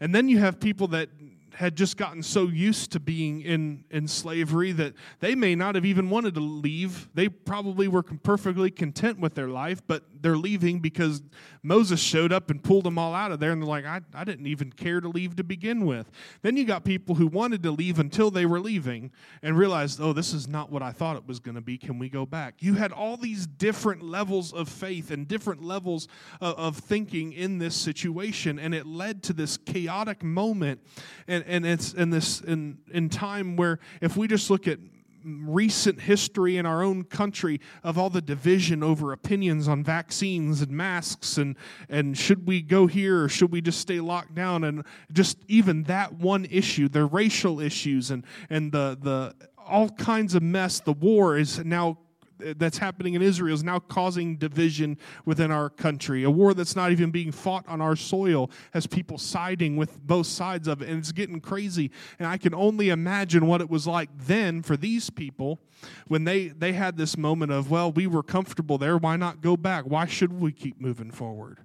And 0.00 0.12
then 0.12 0.28
you 0.28 0.38
have 0.38 0.58
people 0.58 0.88
that 0.88 1.08
had 1.54 1.76
just 1.76 1.96
gotten 1.96 2.24
so 2.24 2.48
used 2.48 2.90
to 2.92 3.00
being 3.00 3.42
in, 3.42 3.84
in 3.92 4.08
slavery 4.08 4.72
that 4.72 4.94
they 5.20 5.36
may 5.36 5.54
not 5.54 5.76
have 5.76 5.84
even 5.84 6.10
wanted 6.10 6.34
to 6.34 6.40
leave. 6.40 7.08
They 7.14 7.28
probably 7.28 7.86
were 7.86 8.02
perfectly 8.02 8.72
content 8.72 9.20
with 9.20 9.34
their 9.34 9.46
life, 9.46 9.80
but 9.86 10.02
they're 10.24 10.38
leaving 10.38 10.78
because 10.78 11.22
Moses 11.62 12.00
showed 12.00 12.32
up 12.32 12.50
and 12.50 12.62
pulled 12.62 12.84
them 12.84 12.96
all 12.96 13.12
out 13.12 13.30
of 13.30 13.40
there, 13.40 13.52
and 13.52 13.60
they're 13.60 13.68
like, 13.68 13.84
I, 13.84 14.00
I 14.14 14.24
didn't 14.24 14.46
even 14.46 14.72
care 14.72 14.98
to 14.98 15.06
leave 15.06 15.36
to 15.36 15.44
begin 15.44 15.84
with. 15.84 16.10
Then 16.40 16.56
you 16.56 16.64
got 16.64 16.82
people 16.82 17.16
who 17.16 17.26
wanted 17.26 17.62
to 17.64 17.70
leave 17.70 17.98
until 17.98 18.30
they 18.30 18.46
were 18.46 18.58
leaving 18.58 19.12
and 19.42 19.58
realized, 19.58 20.00
oh, 20.00 20.14
this 20.14 20.32
is 20.32 20.48
not 20.48 20.72
what 20.72 20.82
I 20.82 20.92
thought 20.92 21.16
it 21.16 21.28
was 21.28 21.40
going 21.40 21.56
to 21.56 21.60
be. 21.60 21.76
Can 21.76 21.98
we 21.98 22.08
go 22.08 22.24
back? 22.24 22.54
You 22.60 22.72
had 22.72 22.90
all 22.90 23.18
these 23.18 23.46
different 23.46 24.02
levels 24.02 24.54
of 24.54 24.70
faith 24.70 25.10
and 25.10 25.28
different 25.28 25.62
levels 25.62 26.08
of, 26.40 26.56
of 26.56 26.78
thinking 26.78 27.34
in 27.34 27.58
this 27.58 27.76
situation, 27.76 28.58
and 28.58 28.74
it 28.74 28.86
led 28.86 29.22
to 29.24 29.34
this 29.34 29.58
chaotic 29.58 30.22
moment. 30.22 30.80
And, 31.28 31.44
and 31.46 31.66
it's 31.66 31.92
in 31.92 32.08
this 32.08 32.40
in, 32.40 32.78
in 32.90 33.10
time 33.10 33.56
where 33.56 33.78
if 34.00 34.16
we 34.16 34.26
just 34.26 34.48
look 34.48 34.66
at 34.66 34.78
recent 35.24 36.00
history 36.02 36.56
in 36.56 36.66
our 36.66 36.82
own 36.82 37.04
country 37.04 37.60
of 37.82 37.98
all 37.98 38.10
the 38.10 38.20
division 38.20 38.82
over 38.82 39.12
opinions 39.12 39.68
on 39.68 39.82
vaccines 39.82 40.60
and 40.60 40.70
masks 40.70 41.38
and 41.38 41.56
and 41.88 42.16
should 42.16 42.46
we 42.46 42.60
go 42.60 42.86
here 42.86 43.24
or 43.24 43.28
should 43.28 43.50
we 43.50 43.60
just 43.60 43.80
stay 43.80 44.00
locked 44.00 44.34
down? 44.34 44.64
And 44.64 44.84
just 45.12 45.38
even 45.48 45.84
that 45.84 46.14
one 46.14 46.46
issue 46.46 46.88
the 46.88 47.04
racial 47.04 47.60
issues 47.60 48.10
and 48.10 48.24
and 48.50 48.72
the 48.72 48.98
the 49.00 49.34
all 49.66 49.88
kinds 49.88 50.34
of 50.34 50.42
mess 50.42 50.80
the 50.80 50.92
war 50.92 51.36
is 51.36 51.64
now 51.64 51.98
that's 52.38 52.78
happening 52.78 53.14
in 53.14 53.22
Israel 53.22 53.54
is 53.54 53.62
now 53.62 53.78
causing 53.78 54.36
division 54.36 54.98
within 55.24 55.50
our 55.50 55.70
country. 55.70 56.24
A 56.24 56.30
war 56.30 56.54
that's 56.54 56.76
not 56.76 56.90
even 56.90 57.10
being 57.10 57.32
fought 57.32 57.66
on 57.68 57.80
our 57.80 57.96
soil 57.96 58.50
has 58.72 58.86
people 58.86 59.18
siding 59.18 59.76
with 59.76 60.00
both 60.06 60.26
sides 60.26 60.68
of 60.68 60.82
it, 60.82 60.88
and 60.88 60.98
it's 60.98 61.12
getting 61.12 61.40
crazy. 61.40 61.90
And 62.18 62.28
I 62.28 62.36
can 62.36 62.54
only 62.54 62.90
imagine 62.90 63.46
what 63.46 63.60
it 63.60 63.70
was 63.70 63.86
like 63.86 64.10
then 64.16 64.62
for 64.62 64.76
these 64.76 65.10
people 65.10 65.60
when 66.06 66.24
they, 66.24 66.48
they 66.48 66.72
had 66.72 66.96
this 66.96 67.16
moment 67.16 67.52
of, 67.52 67.70
well, 67.70 67.92
we 67.92 68.06
were 68.06 68.22
comfortable 68.22 68.78
there. 68.78 68.96
Why 68.96 69.16
not 69.16 69.40
go 69.40 69.56
back? 69.56 69.84
Why 69.84 70.06
should 70.06 70.40
we 70.40 70.52
keep 70.52 70.80
moving 70.80 71.10
forward? 71.10 71.60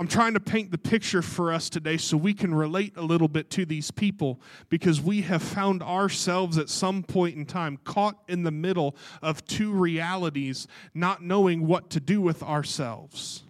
I'm 0.00 0.08
trying 0.08 0.32
to 0.32 0.40
paint 0.40 0.70
the 0.70 0.78
picture 0.78 1.20
for 1.20 1.52
us 1.52 1.68
today 1.68 1.98
so 1.98 2.16
we 2.16 2.32
can 2.32 2.54
relate 2.54 2.96
a 2.96 3.02
little 3.02 3.28
bit 3.28 3.50
to 3.50 3.66
these 3.66 3.90
people 3.90 4.40
because 4.70 4.98
we 4.98 5.20
have 5.20 5.42
found 5.42 5.82
ourselves 5.82 6.56
at 6.56 6.70
some 6.70 7.02
point 7.02 7.36
in 7.36 7.44
time 7.44 7.78
caught 7.84 8.16
in 8.26 8.42
the 8.42 8.50
middle 8.50 8.96
of 9.20 9.44
two 9.44 9.70
realities, 9.70 10.66
not 10.94 11.22
knowing 11.22 11.66
what 11.66 11.90
to 11.90 12.00
do 12.00 12.22
with 12.22 12.42
ourselves. 12.42 13.42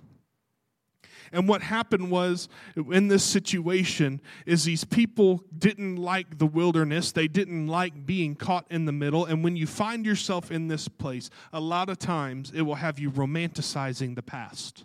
And 1.30 1.46
what 1.46 1.62
happened 1.62 2.10
was 2.10 2.48
in 2.74 3.06
this 3.06 3.22
situation 3.22 4.20
is 4.44 4.64
these 4.64 4.82
people 4.82 5.44
didn't 5.56 5.98
like 5.98 6.38
the 6.38 6.46
wilderness. 6.46 7.12
They 7.12 7.28
didn't 7.28 7.68
like 7.68 8.04
being 8.06 8.34
caught 8.34 8.66
in 8.70 8.86
the 8.86 8.92
middle. 8.92 9.24
And 9.24 9.44
when 9.44 9.54
you 9.54 9.68
find 9.68 10.04
yourself 10.04 10.50
in 10.50 10.66
this 10.66 10.88
place, 10.88 11.30
a 11.52 11.60
lot 11.60 11.88
of 11.88 12.00
times 12.00 12.50
it 12.52 12.62
will 12.62 12.74
have 12.74 12.98
you 12.98 13.12
romanticizing 13.12 14.16
the 14.16 14.22
past 14.22 14.84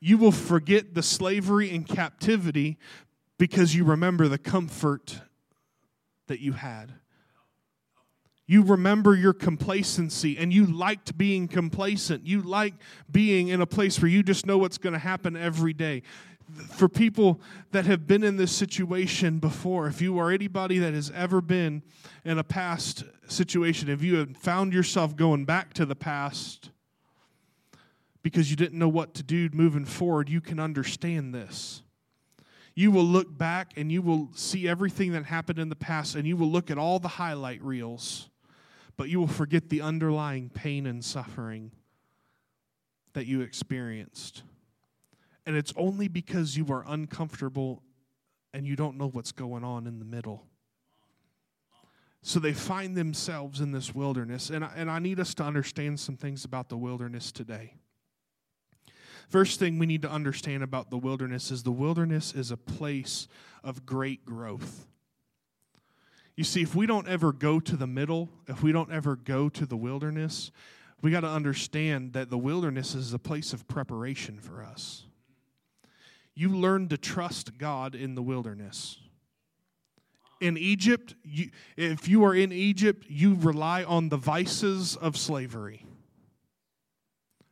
you 0.00 0.18
will 0.18 0.32
forget 0.32 0.94
the 0.94 1.02
slavery 1.02 1.74
and 1.74 1.86
captivity 1.86 2.78
because 3.38 3.74
you 3.74 3.84
remember 3.84 4.28
the 4.28 4.38
comfort 4.38 5.20
that 6.26 6.40
you 6.40 6.52
had. 6.52 6.92
You 8.46 8.62
remember 8.62 9.14
your 9.14 9.32
complacency 9.32 10.36
and 10.36 10.52
you 10.52 10.66
liked 10.66 11.16
being 11.16 11.46
complacent. 11.46 12.26
You 12.26 12.42
like 12.42 12.74
being 13.10 13.48
in 13.48 13.60
a 13.60 13.66
place 13.66 14.00
where 14.02 14.10
you 14.10 14.22
just 14.22 14.44
know 14.44 14.58
what's 14.58 14.76
going 14.76 14.92
to 14.92 14.98
happen 14.98 15.36
every 15.36 15.72
day. 15.72 16.02
For 16.68 16.88
people 16.88 17.40
that 17.70 17.86
have 17.86 18.08
been 18.08 18.24
in 18.24 18.36
this 18.36 18.50
situation 18.50 19.38
before, 19.38 19.86
if 19.86 20.02
you 20.02 20.18
are 20.18 20.32
anybody 20.32 20.78
that 20.78 20.94
has 20.94 21.12
ever 21.14 21.40
been 21.40 21.84
in 22.24 22.38
a 22.38 22.44
past 22.44 23.04
situation, 23.28 23.88
if 23.88 24.02
you 24.02 24.16
have 24.16 24.36
found 24.36 24.72
yourself 24.72 25.14
going 25.14 25.44
back 25.44 25.72
to 25.74 25.86
the 25.86 25.94
past, 25.94 26.70
because 28.22 28.50
you 28.50 28.56
didn't 28.56 28.78
know 28.78 28.88
what 28.88 29.14
to 29.14 29.22
do 29.22 29.48
moving 29.52 29.84
forward, 29.84 30.28
you 30.28 30.40
can 30.40 30.60
understand 30.60 31.34
this. 31.34 31.82
You 32.74 32.90
will 32.90 33.04
look 33.04 33.36
back 33.36 33.72
and 33.76 33.90
you 33.90 34.02
will 34.02 34.30
see 34.34 34.68
everything 34.68 35.12
that 35.12 35.24
happened 35.24 35.58
in 35.58 35.68
the 35.68 35.76
past 35.76 36.14
and 36.14 36.26
you 36.26 36.36
will 36.36 36.50
look 36.50 36.70
at 36.70 36.78
all 36.78 36.98
the 36.98 37.08
highlight 37.08 37.62
reels, 37.62 38.28
but 38.96 39.08
you 39.08 39.18
will 39.18 39.26
forget 39.26 39.68
the 39.68 39.80
underlying 39.80 40.50
pain 40.50 40.86
and 40.86 41.04
suffering 41.04 41.72
that 43.12 43.26
you 43.26 43.40
experienced. 43.40 44.42
And 45.46 45.56
it's 45.56 45.72
only 45.76 46.08
because 46.08 46.56
you 46.56 46.66
are 46.72 46.84
uncomfortable 46.86 47.82
and 48.52 48.66
you 48.66 48.76
don't 48.76 48.96
know 48.96 49.08
what's 49.08 49.32
going 49.32 49.64
on 49.64 49.86
in 49.86 49.98
the 49.98 50.04
middle. 50.04 50.46
So 52.22 52.38
they 52.38 52.52
find 52.52 52.96
themselves 52.96 53.60
in 53.60 53.72
this 53.72 53.94
wilderness. 53.94 54.50
And 54.50 54.64
I, 54.64 54.70
and 54.76 54.90
I 54.90 54.98
need 54.98 55.18
us 55.18 55.34
to 55.34 55.42
understand 55.42 55.98
some 55.98 56.16
things 56.16 56.44
about 56.44 56.68
the 56.68 56.76
wilderness 56.76 57.32
today. 57.32 57.79
First 59.30 59.60
thing 59.60 59.78
we 59.78 59.86
need 59.86 60.02
to 60.02 60.10
understand 60.10 60.64
about 60.64 60.90
the 60.90 60.98
wilderness 60.98 61.52
is 61.52 61.62
the 61.62 61.70
wilderness 61.70 62.34
is 62.34 62.50
a 62.50 62.56
place 62.56 63.28
of 63.62 63.86
great 63.86 64.24
growth. 64.24 64.88
You 66.36 66.42
see, 66.42 66.62
if 66.62 66.74
we 66.74 66.84
don't 66.84 67.06
ever 67.06 67.32
go 67.32 67.60
to 67.60 67.76
the 67.76 67.86
middle, 67.86 68.28
if 68.48 68.60
we 68.60 68.72
don't 68.72 68.90
ever 68.90 69.14
go 69.14 69.48
to 69.48 69.66
the 69.66 69.76
wilderness, 69.76 70.50
we 71.00 71.12
got 71.12 71.20
to 71.20 71.28
understand 71.28 72.12
that 72.14 72.28
the 72.28 72.38
wilderness 72.38 72.96
is 72.96 73.14
a 73.14 73.20
place 73.20 73.52
of 73.52 73.68
preparation 73.68 74.40
for 74.40 74.64
us. 74.64 75.04
You 76.34 76.48
learn 76.48 76.88
to 76.88 76.98
trust 76.98 77.56
God 77.56 77.94
in 77.94 78.16
the 78.16 78.22
wilderness. 78.22 78.98
In 80.40 80.58
Egypt, 80.58 81.14
you, 81.22 81.50
if 81.76 82.08
you 82.08 82.24
are 82.24 82.34
in 82.34 82.50
Egypt, 82.50 83.06
you 83.08 83.36
rely 83.36 83.84
on 83.84 84.08
the 84.08 84.16
vices 84.16 84.96
of 84.96 85.16
slavery 85.16 85.86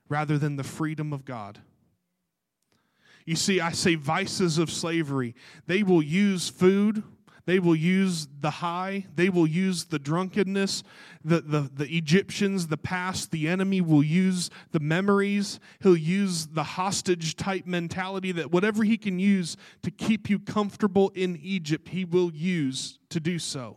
rather 0.09 0.39
than 0.39 0.57
the 0.57 0.65
freedom 0.65 1.13
of 1.13 1.25
God. 1.25 1.61
You 3.29 3.37
see, 3.37 3.61
I 3.61 3.73
say 3.73 3.95
vices 3.95 4.57
of 4.57 4.71
slavery. 4.71 5.35
They 5.67 5.83
will 5.83 6.03
use 6.03 6.49
food, 6.49 7.03
they 7.45 7.59
will 7.59 7.77
use 7.77 8.27
the 8.41 8.49
high, 8.49 9.05
they 9.17 9.29
will 9.29 9.47
use 9.47 9.85
the 9.85 9.99
drunkenness. 9.99 10.83
The, 11.23 11.43
the, 11.43 11.71
the 11.75 11.95
Egyptians, 11.95 12.69
the 12.69 12.79
past, 12.79 13.31
the 13.31 13.47
enemy 13.47 13.83
will 13.83 14.03
use 14.03 14.49
the 14.73 14.81
memories. 14.81 15.61
He'll 15.83 15.95
use 15.95 16.47
the 16.47 16.63
hostage 16.63 17.37
type 17.37 17.67
mentality 17.67 18.33
that 18.33 18.51
whatever 18.51 18.83
he 18.83 18.97
can 18.97 19.19
use 19.19 19.59
to 19.83 19.91
keep 19.91 20.31
you 20.31 20.39
comfortable 20.39 21.11
in 21.15 21.39
Egypt, 21.43 21.91
he 21.91 22.07
will 22.07 22.33
use 22.33 22.99
to 23.11 23.21
do 23.21 23.39
so. 23.39 23.77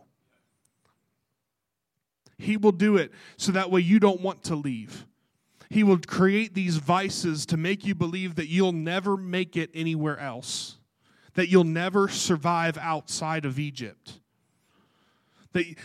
He 2.38 2.56
will 2.56 2.72
do 2.72 2.96
it 2.96 3.12
so 3.36 3.52
that 3.52 3.70
way 3.70 3.82
you 3.82 4.00
don't 4.00 4.22
want 4.22 4.44
to 4.44 4.54
leave. 4.54 5.06
He 5.72 5.82
will 5.82 5.98
create 5.98 6.52
these 6.52 6.76
vices 6.76 7.46
to 7.46 7.56
make 7.56 7.86
you 7.86 7.94
believe 7.94 8.34
that 8.34 8.48
you'll 8.48 8.72
never 8.72 9.16
make 9.16 9.56
it 9.56 9.70
anywhere 9.72 10.18
else, 10.18 10.76
that 11.32 11.48
you'll 11.48 11.64
never 11.64 12.08
survive 12.08 12.76
outside 12.76 13.46
of 13.46 13.58
Egypt. 13.58 14.20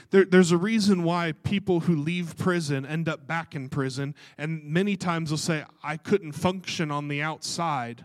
There, 0.10 0.25
there's 0.25 0.51
a 0.51 0.58
reason 0.58 1.03
why 1.03 1.32
people 1.32 1.79
who 1.79 1.96
leave 1.96 2.36
prison 2.36 2.86
end 2.86 3.08
up 3.08 3.27
back 3.27 3.56
in 3.56 3.70
prison, 3.70 4.13
and 4.38 4.62
many 4.65 4.98
times 4.98 5.29
they'll 5.29 5.38
say, 5.38 5.63
I 5.82 5.96
couldn't 5.96 6.34
function 6.34 6.91
on 6.91 7.08
the 7.08 7.22
outside. 7.22 8.03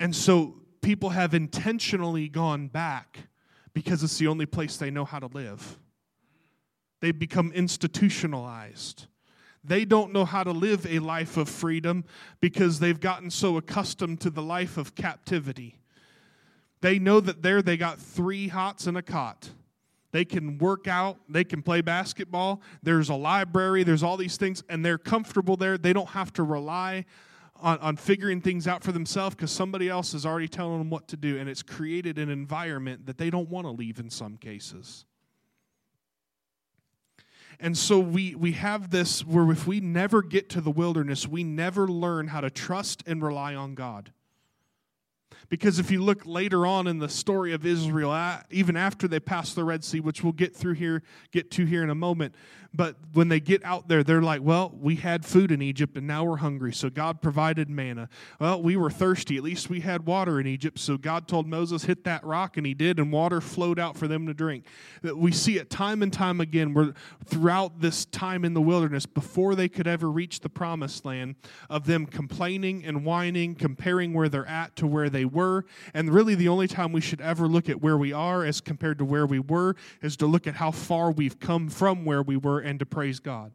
And 0.00 0.16
so 0.16 0.62
people 0.80 1.10
have 1.10 1.34
intentionally 1.34 2.30
gone 2.30 2.68
back 2.68 3.18
because 3.74 4.02
it's 4.02 4.16
the 4.16 4.28
only 4.28 4.46
place 4.46 4.78
they 4.78 4.90
know 4.90 5.04
how 5.04 5.18
to 5.18 5.26
live. 5.26 5.78
They've 7.00 7.18
become 7.18 7.52
institutionalized. 7.52 9.08
They 9.64 9.84
don't 9.84 10.12
know 10.12 10.24
how 10.24 10.44
to 10.44 10.52
live 10.52 10.86
a 10.86 10.98
life 10.98 11.36
of 11.36 11.48
freedom 11.48 12.04
because 12.40 12.80
they've 12.80 12.98
gotten 12.98 13.30
so 13.30 13.56
accustomed 13.56 14.20
to 14.22 14.30
the 14.30 14.42
life 14.42 14.76
of 14.76 14.94
captivity. 14.94 15.78
They 16.80 16.98
know 16.98 17.20
that 17.20 17.42
there 17.42 17.60
they 17.60 17.76
got 17.76 17.98
three 17.98 18.48
hots 18.48 18.86
and 18.86 18.96
a 18.96 19.02
cot. 19.02 19.50
They 20.10 20.24
can 20.24 20.58
work 20.58 20.88
out, 20.88 21.18
they 21.28 21.44
can 21.44 21.62
play 21.62 21.82
basketball, 21.82 22.62
there's 22.82 23.10
a 23.10 23.14
library, 23.14 23.82
there's 23.82 24.02
all 24.02 24.16
these 24.16 24.38
things, 24.38 24.62
and 24.68 24.84
they're 24.84 24.96
comfortable 24.96 25.56
there. 25.56 25.76
They 25.76 25.92
don't 25.92 26.08
have 26.08 26.32
to 26.34 26.42
rely 26.44 27.04
on, 27.60 27.78
on 27.78 27.96
figuring 27.96 28.40
things 28.40 28.66
out 28.66 28.82
for 28.82 28.92
themselves 28.92 29.34
because 29.34 29.50
somebody 29.50 29.88
else 29.88 30.14
is 30.14 30.24
already 30.24 30.48
telling 30.48 30.78
them 30.78 30.88
what 30.88 31.08
to 31.08 31.16
do, 31.16 31.38
and 31.38 31.48
it's 31.48 31.62
created 31.62 32.18
an 32.18 32.30
environment 32.30 33.04
that 33.04 33.18
they 33.18 33.28
don't 33.28 33.50
want 33.50 33.66
to 33.66 33.70
leave 33.70 33.98
in 33.98 34.08
some 34.08 34.36
cases. 34.36 35.04
And 37.60 37.76
so 37.76 37.98
we, 37.98 38.34
we 38.34 38.52
have 38.52 38.90
this 38.90 39.24
where 39.26 39.50
if 39.50 39.66
we 39.66 39.80
never 39.80 40.22
get 40.22 40.48
to 40.50 40.60
the 40.60 40.70
wilderness, 40.70 41.26
we 41.26 41.42
never 41.42 41.88
learn 41.88 42.28
how 42.28 42.40
to 42.40 42.50
trust 42.50 43.02
and 43.06 43.22
rely 43.22 43.54
on 43.54 43.74
God. 43.74 44.12
Because 45.48 45.78
if 45.78 45.90
you 45.90 46.02
look 46.02 46.26
later 46.26 46.66
on 46.66 46.86
in 46.86 46.98
the 46.98 47.08
story 47.08 47.52
of 47.52 47.64
Israel, 47.64 48.14
even 48.50 48.76
after 48.76 49.08
they 49.08 49.18
pass 49.18 49.54
the 49.54 49.64
Red 49.64 49.82
Sea, 49.82 50.00
which 50.00 50.22
we'll 50.22 50.34
get 50.34 50.54
through 50.54 50.74
here, 50.74 51.02
get 51.32 51.50
to 51.52 51.64
here 51.64 51.82
in 51.82 51.90
a 51.90 51.94
moment, 51.94 52.34
but 52.74 52.96
when 53.14 53.28
they 53.28 53.40
get 53.40 53.64
out 53.64 53.88
there, 53.88 54.04
they're 54.04 54.22
like, 54.22 54.42
well, 54.42 54.72
we 54.78 54.96
had 54.96 55.24
food 55.24 55.50
in 55.50 55.62
Egypt 55.62 55.96
and 55.96 56.06
now 56.06 56.24
we're 56.24 56.36
hungry. 56.36 56.72
So 56.72 56.90
God 56.90 57.22
provided 57.22 57.70
manna. 57.70 58.10
Well, 58.38 58.62
we 58.62 58.76
were 58.76 58.90
thirsty. 58.90 59.38
At 59.38 59.42
least 59.42 59.70
we 59.70 59.80
had 59.80 60.06
water 60.06 60.38
in 60.38 60.46
Egypt. 60.46 60.78
So 60.78 60.98
God 60.98 61.26
told 61.26 61.46
Moses, 61.46 61.84
hit 61.84 62.04
that 62.04 62.22
rock, 62.24 62.58
and 62.58 62.66
he 62.66 62.74
did, 62.74 62.98
and 62.98 63.10
water 63.10 63.40
flowed 63.40 63.78
out 63.78 63.96
for 63.96 64.06
them 64.06 64.26
to 64.26 64.34
drink. 64.34 64.66
We 65.02 65.32
see 65.32 65.58
it 65.58 65.70
time 65.70 66.02
and 66.02 66.12
time 66.12 66.40
again 66.40 66.74
where 66.74 66.92
throughout 67.24 67.80
this 67.80 68.04
time 68.04 68.44
in 68.44 68.52
the 68.52 68.60
wilderness, 68.60 69.06
before 69.06 69.54
they 69.54 69.68
could 69.68 69.86
ever 69.86 70.10
reach 70.10 70.40
the 70.40 70.50
promised 70.50 71.04
land, 71.04 71.36
of 71.70 71.86
them 71.86 72.04
complaining 72.04 72.84
and 72.84 73.04
whining, 73.04 73.54
comparing 73.54 74.12
where 74.12 74.28
they're 74.28 74.46
at 74.46 74.76
to 74.76 74.86
where 74.86 75.08
they 75.08 75.24
were. 75.24 75.64
And 75.94 76.12
really, 76.12 76.34
the 76.34 76.48
only 76.48 76.68
time 76.68 76.92
we 76.92 77.00
should 77.00 77.22
ever 77.22 77.48
look 77.48 77.68
at 77.68 77.80
where 77.80 77.96
we 77.96 78.12
are 78.12 78.44
as 78.44 78.60
compared 78.60 78.98
to 78.98 79.04
where 79.04 79.26
we 79.26 79.38
were 79.38 79.74
is 80.02 80.16
to 80.18 80.26
look 80.26 80.46
at 80.46 80.54
how 80.54 80.70
far 80.70 81.10
we've 81.10 81.40
come 81.40 81.68
from 81.68 82.04
where 82.04 82.22
we 82.22 82.36
were 82.36 82.57
and 82.60 82.78
to 82.78 82.86
praise 82.86 83.20
God. 83.20 83.52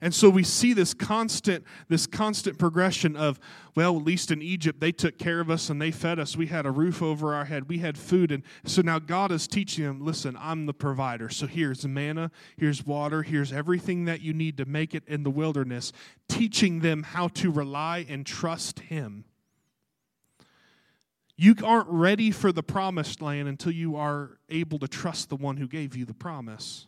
And 0.00 0.14
so 0.14 0.28
we 0.28 0.42
see 0.42 0.72
this 0.72 0.92
constant, 0.92 1.64
this 1.88 2.06
constant 2.06 2.58
progression 2.58 3.16
of, 3.16 3.40
well, 3.74 3.96
at 3.96 4.04
least 4.04 4.30
in 4.30 4.42
Egypt, 4.42 4.80
they 4.80 4.92
took 4.92 5.18
care 5.18 5.40
of 5.40 5.50
us 5.50 5.70
and 5.70 5.80
they 5.80 5.90
fed 5.90 6.18
us. 6.18 6.36
We 6.36 6.46
had 6.46 6.66
a 6.66 6.70
roof 6.70 7.02
over 7.02 7.34
our 7.34 7.46
head. 7.46 7.68
We 7.68 7.78
had 7.78 7.96
food. 7.96 8.30
And 8.30 8.42
so 8.64 8.82
now 8.82 8.98
God 8.98 9.32
is 9.32 9.46
teaching 9.46 9.84
them, 9.84 10.04
listen, 10.04 10.36
I'm 10.38 10.66
the 10.66 10.74
provider. 10.74 11.28
So 11.28 11.46
here's 11.46 11.86
manna, 11.86 12.30
here's 12.56 12.84
water, 12.84 13.22
here's 13.22 13.52
everything 13.52 14.04
that 14.04 14.20
you 14.20 14.34
need 14.34 14.58
to 14.58 14.66
make 14.66 14.94
it 14.94 15.04
in 15.06 15.22
the 15.22 15.30
wilderness, 15.30 15.92
teaching 16.28 16.80
them 16.80 17.02
how 17.02 17.28
to 17.28 17.50
rely 17.50 18.04
and 18.08 18.26
trust 18.26 18.80
Him. 18.80 19.24
You 21.38 21.54
aren't 21.64 21.88
ready 21.88 22.30
for 22.30 22.50
the 22.50 22.62
promised 22.62 23.20
land 23.20 23.46
until 23.48 23.72
you 23.72 23.96
are 23.96 24.38
able 24.48 24.78
to 24.78 24.88
trust 24.88 25.28
the 25.28 25.36
one 25.36 25.58
who 25.58 25.68
gave 25.68 25.94
you 25.94 26.06
the 26.06 26.14
promise. 26.14 26.86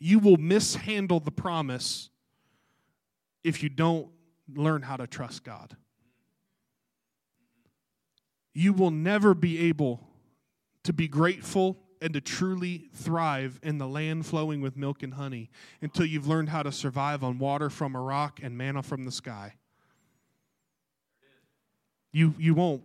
You 0.00 0.18
will 0.18 0.38
mishandle 0.38 1.20
the 1.20 1.30
promise 1.30 2.08
if 3.44 3.62
you 3.62 3.68
don't 3.68 4.08
learn 4.52 4.82
how 4.82 4.96
to 4.96 5.06
trust 5.06 5.44
God. 5.44 5.76
You 8.52 8.72
will 8.72 8.90
never 8.90 9.34
be 9.34 9.68
able 9.68 10.08
to 10.82 10.92
be 10.92 11.06
grateful 11.06 11.78
and 12.02 12.14
to 12.14 12.20
truly 12.20 12.88
thrive 12.94 13.60
in 13.62 13.78
the 13.78 13.86
land 13.86 14.24
flowing 14.24 14.62
with 14.62 14.76
milk 14.76 15.02
and 15.02 15.14
honey 15.14 15.50
until 15.82 16.06
you've 16.06 16.26
learned 16.26 16.48
how 16.48 16.62
to 16.62 16.72
survive 16.72 17.22
on 17.22 17.38
water 17.38 17.68
from 17.68 17.94
a 17.94 18.00
rock 18.00 18.40
and 18.42 18.56
manna 18.56 18.82
from 18.82 19.04
the 19.04 19.12
sky. 19.12 19.54
You, 22.10 22.34
you 22.38 22.54
won't. 22.54 22.82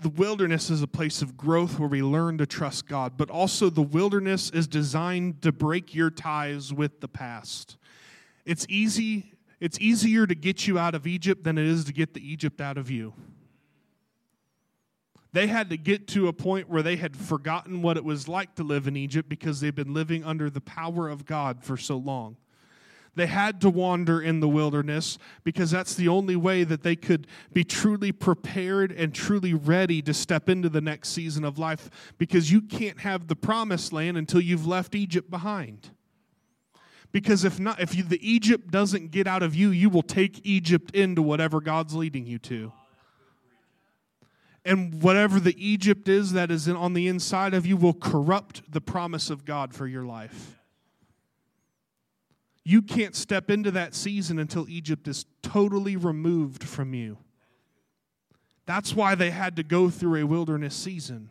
The 0.00 0.08
wilderness 0.08 0.70
is 0.70 0.82
a 0.82 0.86
place 0.86 1.22
of 1.22 1.36
growth 1.36 1.78
where 1.78 1.88
we 1.88 2.02
learn 2.02 2.38
to 2.38 2.46
trust 2.46 2.88
God, 2.88 3.14
but 3.16 3.30
also 3.30 3.70
the 3.70 3.82
wilderness 3.82 4.50
is 4.50 4.66
designed 4.66 5.42
to 5.42 5.52
break 5.52 5.94
your 5.94 6.10
ties 6.10 6.72
with 6.72 7.00
the 7.00 7.08
past. 7.08 7.76
It's 8.44 8.66
easy 8.68 9.34
it's 9.60 9.78
easier 9.78 10.26
to 10.26 10.34
get 10.34 10.66
you 10.66 10.78
out 10.78 10.94
of 10.94 11.06
Egypt 11.06 11.44
than 11.44 11.58
it 11.58 11.66
is 11.66 11.84
to 11.84 11.92
get 11.92 12.14
the 12.14 12.26
Egypt 12.26 12.60
out 12.62 12.78
of 12.78 12.90
you. 12.90 13.12
They 15.32 15.46
had 15.46 15.70
to 15.70 15.76
get 15.76 16.08
to 16.08 16.28
a 16.28 16.32
point 16.32 16.68
where 16.68 16.82
they 16.82 16.96
had 16.96 17.16
forgotten 17.16 17.82
what 17.82 17.96
it 17.96 18.04
was 18.04 18.26
like 18.26 18.54
to 18.56 18.64
live 18.64 18.88
in 18.88 18.96
Egypt 18.96 19.28
because 19.28 19.60
they've 19.60 19.74
been 19.74 19.94
living 19.94 20.24
under 20.24 20.50
the 20.50 20.62
power 20.62 21.08
of 21.08 21.24
God 21.24 21.62
for 21.62 21.76
so 21.76 21.96
long. 21.96 22.36
They 23.16 23.26
had 23.26 23.60
to 23.62 23.70
wander 23.70 24.20
in 24.20 24.40
the 24.40 24.48
wilderness 24.48 25.18
because 25.42 25.70
that's 25.70 25.94
the 25.94 26.08
only 26.08 26.36
way 26.36 26.64
that 26.64 26.82
they 26.82 26.94
could 26.94 27.26
be 27.52 27.64
truly 27.64 28.12
prepared 28.12 28.92
and 28.92 29.12
truly 29.12 29.52
ready 29.52 30.00
to 30.02 30.14
step 30.14 30.48
into 30.48 30.68
the 30.68 30.80
next 30.80 31.08
season 31.10 31.44
of 31.44 31.58
life 31.58 31.90
because 32.18 32.52
you 32.52 32.62
can't 32.62 33.00
have 33.00 33.26
the 33.26 33.36
promised 33.36 33.92
land 33.92 34.16
until 34.16 34.40
you've 34.40 34.66
left 34.66 34.94
Egypt 34.94 35.28
behind. 35.28 35.90
Because 37.12 37.44
if 37.44 37.58
not 37.58 37.80
if 37.80 37.96
you, 37.96 38.04
the 38.04 38.20
Egypt 38.28 38.70
doesn't 38.70 39.10
get 39.10 39.26
out 39.26 39.42
of 39.42 39.54
you, 39.56 39.70
you 39.70 39.90
will 39.90 40.02
take 40.02 40.40
Egypt 40.44 40.94
into 40.94 41.22
whatever 41.22 41.60
God's 41.60 41.94
leading 41.94 42.26
you 42.26 42.38
to. 42.38 42.72
And 44.64 45.02
whatever 45.02 45.40
the 45.40 45.56
Egypt 45.58 46.08
is 46.08 46.32
that 46.32 46.50
is 46.50 46.68
on 46.68 46.92
the 46.92 47.08
inside 47.08 47.54
of 47.54 47.66
you 47.66 47.76
will 47.76 47.94
corrupt 47.94 48.70
the 48.70 48.80
promise 48.80 49.30
of 49.30 49.44
God 49.44 49.74
for 49.74 49.86
your 49.86 50.04
life. 50.04 50.59
You 52.64 52.82
can't 52.82 53.16
step 53.16 53.50
into 53.50 53.70
that 53.70 53.94
season 53.94 54.38
until 54.38 54.68
Egypt 54.68 55.08
is 55.08 55.24
totally 55.42 55.96
removed 55.96 56.62
from 56.64 56.94
you. 56.94 57.18
That's 58.66 58.94
why 58.94 59.14
they 59.14 59.30
had 59.30 59.56
to 59.56 59.62
go 59.62 59.90
through 59.90 60.16
a 60.16 60.26
wilderness 60.26 60.74
season. 60.74 61.30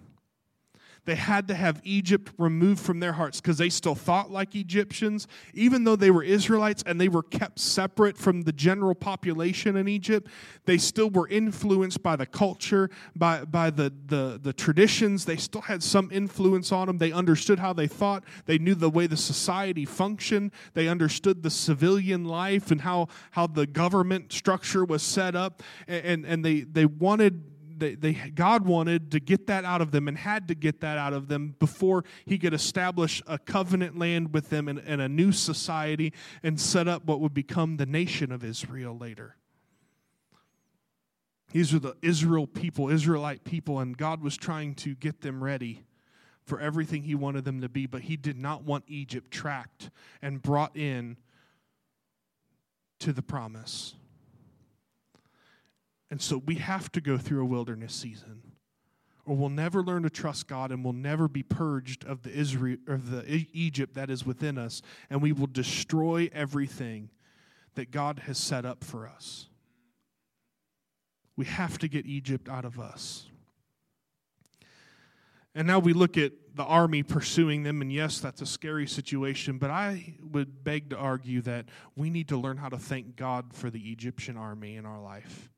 They 1.05 1.15
had 1.15 1.47
to 1.47 1.55
have 1.55 1.81
Egypt 1.83 2.31
removed 2.37 2.79
from 2.79 2.99
their 2.99 3.13
hearts 3.13 3.41
because 3.41 3.57
they 3.57 3.69
still 3.69 3.95
thought 3.95 4.31
like 4.31 4.55
Egyptians, 4.55 5.27
even 5.53 5.83
though 5.83 5.95
they 5.95 6.11
were 6.11 6.23
Israelites 6.23 6.83
and 6.85 6.99
they 6.99 7.07
were 7.07 7.23
kept 7.23 7.59
separate 7.59 8.17
from 8.17 8.41
the 8.41 8.51
general 8.51 8.95
population 8.95 9.75
in 9.75 9.87
Egypt. 9.87 10.27
They 10.65 10.77
still 10.77 11.09
were 11.09 11.27
influenced 11.27 12.03
by 12.03 12.15
the 12.15 12.25
culture, 12.25 12.89
by, 13.15 13.45
by 13.45 13.69
the, 13.69 13.91
the, 14.05 14.39
the 14.41 14.53
traditions. 14.53 15.25
They 15.25 15.37
still 15.37 15.61
had 15.61 15.81
some 15.81 16.09
influence 16.11 16.71
on 16.71 16.87
them. 16.87 16.97
They 16.97 17.11
understood 17.11 17.59
how 17.59 17.73
they 17.73 17.87
thought, 17.87 18.23
they 18.45 18.57
knew 18.57 18.75
the 18.75 18.89
way 18.89 19.07
the 19.07 19.17
society 19.17 19.85
functioned, 19.85 20.51
they 20.73 20.87
understood 20.87 21.43
the 21.43 21.49
civilian 21.49 22.25
life 22.25 22.71
and 22.71 22.81
how, 22.81 23.07
how 23.31 23.47
the 23.47 23.65
government 23.65 24.31
structure 24.31 24.85
was 24.85 25.03
set 25.03 25.35
up, 25.35 25.63
and, 25.87 26.25
and 26.25 26.43
they, 26.43 26.61
they 26.61 26.85
wanted 26.85 27.43
they, 27.79 27.95
they, 27.95 28.13
God 28.13 28.65
wanted 28.65 29.11
to 29.11 29.19
get 29.19 29.47
that 29.47 29.65
out 29.65 29.81
of 29.81 29.91
them 29.91 30.07
and 30.07 30.17
had 30.17 30.47
to 30.49 30.55
get 30.55 30.81
that 30.81 30.97
out 30.97 31.13
of 31.13 31.27
them 31.27 31.55
before 31.59 32.03
he 32.25 32.37
could 32.37 32.53
establish 32.53 33.21
a 33.27 33.37
covenant 33.37 33.97
land 33.97 34.33
with 34.33 34.49
them 34.49 34.67
and, 34.67 34.79
and 34.79 35.01
a 35.01 35.09
new 35.09 35.31
society 35.31 36.13
and 36.43 36.59
set 36.59 36.87
up 36.87 37.05
what 37.05 37.19
would 37.19 37.33
become 37.33 37.77
the 37.77 37.85
nation 37.85 38.31
of 38.31 38.43
Israel 38.43 38.97
later. 38.97 39.35
These 41.51 41.73
were 41.73 41.79
the 41.79 41.95
Israel 42.01 42.45
people, 42.45 42.89
Israelite 42.89 43.43
people, 43.43 43.79
and 43.79 43.97
God 43.97 44.21
was 44.21 44.37
trying 44.37 44.75
to 44.75 44.93
get 44.95 45.21
them 45.21 45.43
ready 45.43 45.83
for 46.45 46.59
everything 46.59 47.03
He 47.03 47.15
wanted 47.15 47.45
them 47.45 47.61
to 47.61 47.69
be, 47.69 47.87
but 47.87 48.01
He 48.01 48.17
did 48.17 48.37
not 48.37 48.63
want 48.63 48.83
Egypt 48.87 49.31
tracked 49.31 49.89
and 50.21 50.41
brought 50.41 50.75
in 50.75 51.17
to 52.99 53.13
the 53.13 53.21
promise. 53.21 53.95
And 56.11 56.21
so 56.21 56.37
we 56.37 56.55
have 56.55 56.91
to 56.93 57.01
go 57.01 57.17
through 57.17 57.41
a 57.41 57.45
wilderness 57.45 57.93
season. 57.93 58.41
Or 59.25 59.35
we'll 59.35 59.49
never 59.49 59.83
learn 59.83 60.03
to 60.03 60.09
trust 60.09 60.47
God 60.47 60.71
and 60.71 60.83
we'll 60.83 60.93
never 60.93 61.27
be 61.27 61.43
purged 61.43 62.03
of 62.05 62.23
the 62.23 62.31
Israel 62.31 62.77
of 62.87 63.11
the 63.11 63.47
Egypt 63.53 63.93
that 63.93 64.09
is 64.09 64.25
within 64.25 64.57
us 64.57 64.81
and 65.09 65.21
we 65.21 65.31
will 65.31 65.47
destroy 65.47 66.29
everything 66.33 67.11
that 67.75 67.91
God 67.91 68.19
has 68.25 68.39
set 68.39 68.65
up 68.65 68.83
for 68.83 69.07
us. 69.07 69.47
We 71.35 71.45
have 71.45 71.77
to 71.77 71.87
get 71.87 72.05
Egypt 72.05 72.49
out 72.49 72.65
of 72.65 72.79
us. 72.79 73.27
And 75.55 75.67
now 75.67 75.79
we 75.79 75.93
look 75.93 76.17
at 76.17 76.31
the 76.55 76.63
army 76.63 77.03
pursuing 77.03 77.63
them, 77.63 77.81
and 77.81 77.91
yes, 77.91 78.19
that's 78.19 78.41
a 78.41 78.45
scary 78.45 78.87
situation, 78.87 79.57
but 79.57 79.71
I 79.71 80.15
would 80.31 80.63
beg 80.63 80.89
to 80.89 80.97
argue 80.97 81.41
that 81.41 81.65
we 81.95 82.09
need 82.09 82.27
to 82.29 82.37
learn 82.37 82.57
how 82.57 82.69
to 82.69 82.77
thank 82.77 83.15
God 83.15 83.53
for 83.53 83.69
the 83.69 83.91
Egyptian 83.91 84.37
army 84.37 84.75
in 84.75 84.85
our 84.85 85.01
life. 85.01 85.49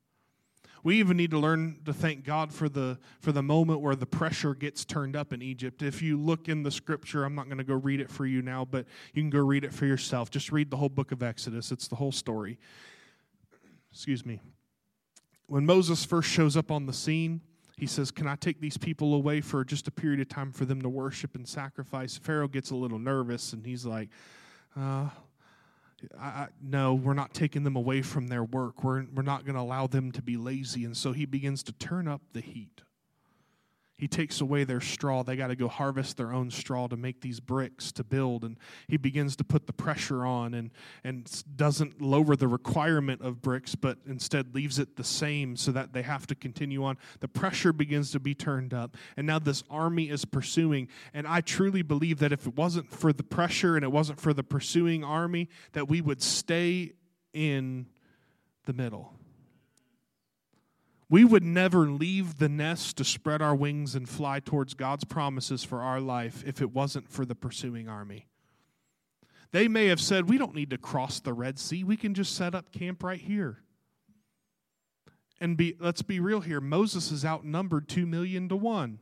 We 0.84 1.00
even 1.00 1.18
need 1.18 1.32
to 1.32 1.40
learn 1.40 1.80
to 1.86 1.94
thank 1.94 2.24
God 2.24 2.52
for 2.52 2.68
the 2.68 2.98
for 3.20 3.32
the 3.32 3.44
moment 3.44 3.82
where 3.82 3.96
the 3.96 4.06
pressure 4.06 4.56
gets 4.56 4.84
turned 4.84 5.16
up 5.16 5.32
in 5.34 5.42
Egypt. 5.42 5.82
If 5.82 6.02
you 6.02 6.18
look 6.18 6.50
in 6.50 6.64
the 6.64 6.72
scripture, 6.72 7.24
I'm 7.24 7.36
not 7.36 7.46
going 7.46 7.60
to 7.60 7.64
go 7.64 7.76
read 7.76 8.00
it 8.00 8.10
for 8.10 8.26
you 8.26 8.42
now, 8.42 8.66
but 8.66 8.86
you 9.14 9.22
can 9.22 9.30
go 9.30 9.40
read 9.40 9.64
it 9.64 9.74
for 9.74 9.86
yourself. 9.86 10.30
Just 10.30 10.52
read 10.52 10.72
the 10.72 10.78
whole 10.78 10.90
book 10.90 11.12
of 11.12 11.22
Exodus. 11.22 11.72
It's 11.72 11.88
the 11.88 11.96
whole 11.96 12.12
story. 12.12 12.58
Excuse 13.92 14.26
me. 14.26 14.40
When 15.48 15.66
Moses 15.66 16.06
first 16.06 16.30
shows 16.30 16.56
up 16.56 16.72
on 16.72 16.86
the 16.86 16.94
scene, 16.94 17.42
he 17.78 17.86
says, 17.86 18.12
Can 18.12 18.28
I 18.28 18.36
take 18.36 18.62
these 18.62 18.78
people 18.78 19.14
away 19.14 19.42
for 19.42 19.66
just 19.66 19.88
a 19.88 19.92
period 19.92 20.20
of 20.20 20.30
time 20.30 20.52
for 20.52 20.66
them 20.66 20.82
to 20.82 20.90
worship 20.90 21.36
and 21.36 21.48
sacrifice? 21.48 22.18
Pharaoh 22.18 22.48
gets 22.48 22.72
a 22.72 22.76
little 22.76 23.00
nervous 23.00 23.54
and 23.54 23.66
he's 23.66 23.86
like, 23.86 24.10
uh, 24.80 25.10
I, 26.20 26.26
I, 26.26 26.48
no, 26.62 26.94
we're 26.94 27.14
not 27.14 27.34
taking 27.34 27.64
them 27.64 27.76
away 27.76 28.02
from 28.02 28.28
their 28.28 28.44
work. 28.44 28.84
We're, 28.84 29.06
we're 29.14 29.24
not 29.24 29.46
going 29.46 29.56
to 29.56 29.62
allow 29.62 29.88
them 29.88 30.12
to 30.14 30.22
be 30.22 30.38
lazy. 30.38 30.86
And 30.86 30.96
so 30.96 31.12
he 31.12 31.26
begins 31.26 31.64
to 31.64 31.72
turn 31.74 32.08
up 32.08 32.22
the 32.34 32.42
heat. 32.42 32.82
He 34.02 34.08
takes 34.08 34.42
away 34.42 34.64
their 34.64 34.82
straw. 34.82 35.22
They 35.22 35.36
got 35.36 35.50
to 35.50 35.56
go 35.56 35.68
harvest 35.68 36.18
their 36.18 36.34
own 36.34 36.50
straw 36.50 36.88
to 36.88 36.98
make 36.98 37.22
these 37.22 37.40
bricks 37.40 37.92
to 37.92 38.04
build. 38.04 38.44
And 38.44 38.58
he 38.88 38.98
begins 38.98 39.36
to 39.36 39.44
put 39.44 39.68
the 39.68 39.74
pressure 39.74 40.26
on 40.26 40.56
and, 40.56 40.72
and 41.04 41.30
doesn't 41.56 42.02
lower 42.02 42.36
the 42.36 42.48
requirement 42.48 43.22
of 43.22 43.44
bricks, 43.44 43.76
but 43.76 44.00
instead 44.08 44.56
leaves 44.56 44.80
it 44.80 44.96
the 44.96 45.04
same 45.04 45.56
so 45.56 45.72
that 45.74 45.94
they 45.94 46.02
have 46.02 46.26
to 46.26 46.34
continue 46.34 46.84
on. 46.84 46.98
The 47.20 47.28
pressure 47.28 47.72
begins 47.72 48.10
to 48.14 48.20
be 48.20 48.34
turned 48.34 48.74
up. 48.74 48.98
And 49.16 49.28
now 49.28 49.38
this 49.38 49.64
army 49.70 50.10
is 50.10 50.26
pursuing. 50.26 50.88
And 51.14 51.28
I 51.28 51.42
truly 51.42 51.84
believe 51.84 52.18
that 52.22 52.32
if 52.32 52.48
it 52.48 52.56
wasn't 52.56 52.92
for 52.92 53.14
the 53.14 53.22
pressure 53.22 53.76
and 53.76 53.84
it 53.84 53.92
wasn't 53.92 54.20
for 54.20 54.34
the 54.34 54.44
pursuing 54.44 55.04
army, 55.04 55.48
that 55.74 55.88
we 55.88 56.02
would 56.02 56.24
stay 56.24 56.94
in 57.34 57.86
the 58.66 58.74
middle 58.74 59.14
We 61.12 61.26
would 61.26 61.44
never 61.44 61.90
leave 61.90 62.38
the 62.38 62.48
nest 62.48 62.96
to 62.96 63.04
spread 63.04 63.42
our 63.42 63.54
wings 63.54 63.96
and 63.96 64.08
fly 64.08 64.40
towards 64.40 64.74
God's 64.74 65.04
promises 65.04 65.62
for 65.62 65.82
our 65.82 66.00
life 66.00 66.42
if 66.48 66.62
it 66.62 66.72
wasn't 66.72 67.10
for 67.10 67.26
the 67.26 67.36
pursuing 67.36 67.90
army. 67.90 68.28
They 69.52 69.68
may 69.68 69.88
have 69.88 70.00
said, 70.00 70.30
We 70.30 70.38
don't 70.38 70.56
need 70.56 70.70
to 70.70 70.78
cross 70.78 71.20
the 71.20 71.34
Red 71.34 71.60
Sea. 71.60 71.84
We 71.84 71.98
can 71.98 72.14
just 72.14 72.34
set 72.34 72.56
up 72.56 72.72
camp 72.72 73.04
right 73.04 73.20
here. 73.20 73.58
And 75.42 75.58
be, 75.58 75.76
let's 75.82 76.02
be 76.02 76.22
real 76.22 76.40
here 76.40 76.62
Moses 76.62 77.12
is 77.12 77.26
outnumbered 77.26 77.90
2 77.90 78.06
million 78.06 78.48
to 78.48 78.56
1. 78.56 78.98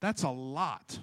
That's 0.00 0.24
a 0.24 0.30
lot 0.30 0.98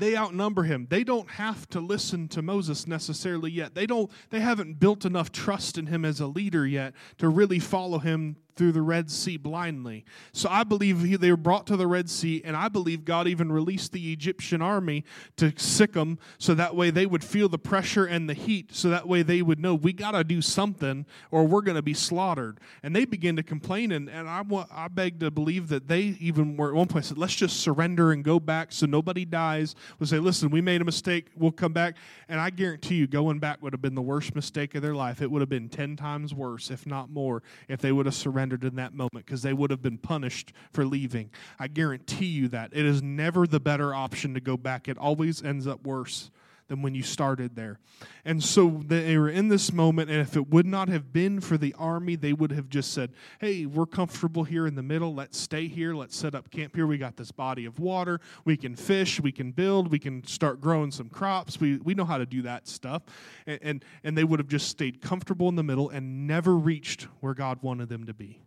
they 0.00 0.16
outnumber 0.16 0.64
him. 0.64 0.86
They 0.90 1.04
don't 1.04 1.30
have 1.32 1.68
to 1.70 1.80
listen 1.80 2.28
to 2.28 2.42
Moses 2.42 2.86
necessarily 2.86 3.50
yet. 3.50 3.74
They 3.74 3.86
don't 3.86 4.10
they 4.30 4.40
haven't 4.40 4.80
built 4.80 5.04
enough 5.04 5.30
trust 5.30 5.78
in 5.78 5.86
him 5.86 6.04
as 6.04 6.20
a 6.20 6.26
leader 6.26 6.66
yet 6.66 6.94
to 7.18 7.28
really 7.28 7.58
follow 7.58 7.98
him 7.98 8.36
through 8.60 8.72
the 8.72 8.82
Red 8.82 9.10
Sea 9.10 9.38
blindly. 9.38 10.04
So 10.34 10.46
I 10.50 10.64
believe 10.64 11.00
he, 11.00 11.16
they 11.16 11.30
were 11.30 11.38
brought 11.38 11.66
to 11.68 11.78
the 11.78 11.86
Red 11.86 12.10
Sea, 12.10 12.42
and 12.44 12.54
I 12.54 12.68
believe 12.68 13.06
God 13.06 13.26
even 13.26 13.50
released 13.50 13.92
the 13.92 14.12
Egyptian 14.12 14.60
army 14.60 15.02
to 15.38 15.54
sick 15.56 15.94
them 15.94 16.18
so 16.36 16.52
that 16.52 16.76
way 16.76 16.90
they 16.90 17.06
would 17.06 17.24
feel 17.24 17.48
the 17.48 17.56
pressure 17.56 18.04
and 18.04 18.28
the 18.28 18.34
heat, 18.34 18.74
so 18.74 18.90
that 18.90 19.08
way 19.08 19.22
they 19.22 19.40
would 19.40 19.58
know 19.58 19.74
we 19.74 19.94
got 19.94 20.10
to 20.10 20.22
do 20.24 20.42
something 20.42 21.06
or 21.30 21.46
we're 21.46 21.62
going 21.62 21.76
to 21.76 21.80
be 21.80 21.94
slaughtered. 21.94 22.60
And 22.82 22.94
they 22.94 23.06
begin 23.06 23.34
to 23.36 23.42
complain, 23.42 23.92
and, 23.92 24.10
and 24.10 24.28
I, 24.28 24.42
I 24.70 24.88
beg 24.88 25.20
to 25.20 25.30
believe 25.30 25.68
that 25.68 25.88
they 25.88 26.18
even 26.20 26.58
were 26.58 26.68
at 26.68 26.74
one 26.74 26.86
point 26.86 27.06
said, 27.06 27.16
let's 27.16 27.34
just 27.34 27.60
surrender 27.60 28.12
and 28.12 28.22
go 28.22 28.38
back 28.38 28.72
so 28.72 28.84
nobody 28.84 29.24
dies. 29.24 29.74
We'll 29.98 30.06
say, 30.06 30.18
listen, 30.18 30.50
we 30.50 30.60
made 30.60 30.82
a 30.82 30.84
mistake, 30.84 31.28
we'll 31.34 31.50
come 31.50 31.72
back. 31.72 31.96
And 32.28 32.38
I 32.38 32.50
guarantee 32.50 32.96
you, 32.96 33.06
going 33.06 33.38
back 33.38 33.62
would 33.62 33.72
have 33.72 33.80
been 33.80 33.94
the 33.94 34.02
worst 34.02 34.34
mistake 34.34 34.74
of 34.74 34.82
their 34.82 34.94
life. 34.94 35.22
It 35.22 35.30
would 35.30 35.40
have 35.40 35.48
been 35.48 35.70
10 35.70 35.96
times 35.96 36.34
worse, 36.34 36.70
if 36.70 36.86
not 36.86 37.08
more, 37.08 37.42
if 37.66 37.80
they 37.80 37.90
would 37.90 38.04
have 38.04 38.14
surrendered 38.14 38.49
surrendered 38.50 38.68
in 38.68 38.76
that 38.76 38.94
moment 38.94 39.24
because 39.24 39.42
they 39.42 39.52
would 39.52 39.70
have 39.70 39.82
been 39.82 39.98
punished 39.98 40.52
for 40.72 40.84
leaving. 40.84 41.30
I 41.58 41.68
guarantee 41.68 42.26
you 42.26 42.48
that. 42.48 42.70
It 42.72 42.84
is 42.84 43.02
never 43.02 43.46
the 43.46 43.60
better 43.60 43.94
option 43.94 44.34
to 44.34 44.40
go 44.40 44.56
back, 44.56 44.88
it 44.88 44.98
always 44.98 45.42
ends 45.42 45.66
up 45.66 45.84
worse 45.84 46.30
than 46.70 46.82
when 46.82 46.94
you 46.94 47.02
started 47.02 47.56
there. 47.56 47.80
And 48.24 48.42
so 48.42 48.80
they 48.86 49.18
were 49.18 49.28
in 49.28 49.48
this 49.48 49.72
moment, 49.72 50.08
and 50.08 50.20
if 50.20 50.36
it 50.36 50.48
would 50.50 50.66
not 50.66 50.88
have 50.88 51.12
been 51.12 51.40
for 51.40 51.58
the 51.58 51.74
army, 51.76 52.14
they 52.14 52.32
would 52.32 52.52
have 52.52 52.68
just 52.68 52.94
said, 52.94 53.10
Hey, 53.40 53.66
we're 53.66 53.86
comfortable 53.86 54.44
here 54.44 54.68
in 54.68 54.76
the 54.76 54.82
middle. 54.82 55.12
Let's 55.12 55.36
stay 55.36 55.66
here. 55.66 55.96
Let's 55.96 56.16
set 56.16 56.36
up 56.36 56.48
camp 56.52 56.76
here. 56.76 56.86
We 56.86 56.96
got 56.96 57.16
this 57.16 57.32
body 57.32 57.64
of 57.64 57.80
water. 57.80 58.20
We 58.44 58.56
can 58.56 58.76
fish. 58.76 59.20
We 59.20 59.32
can 59.32 59.50
build. 59.50 59.90
We 59.90 59.98
can 59.98 60.24
start 60.24 60.60
growing 60.60 60.92
some 60.92 61.08
crops. 61.08 61.58
We, 61.58 61.78
we 61.78 61.94
know 61.94 62.04
how 62.04 62.18
to 62.18 62.26
do 62.26 62.42
that 62.42 62.68
stuff. 62.68 63.02
And, 63.48 63.58
and, 63.62 63.84
and 64.04 64.16
they 64.16 64.22
would 64.22 64.38
have 64.38 64.48
just 64.48 64.68
stayed 64.68 65.02
comfortable 65.02 65.48
in 65.48 65.56
the 65.56 65.64
middle 65.64 65.90
and 65.90 66.28
never 66.28 66.56
reached 66.56 67.08
where 67.18 67.34
God 67.34 67.58
wanted 67.62 67.88
them 67.88 68.06
to 68.06 68.14
be. 68.14 68.40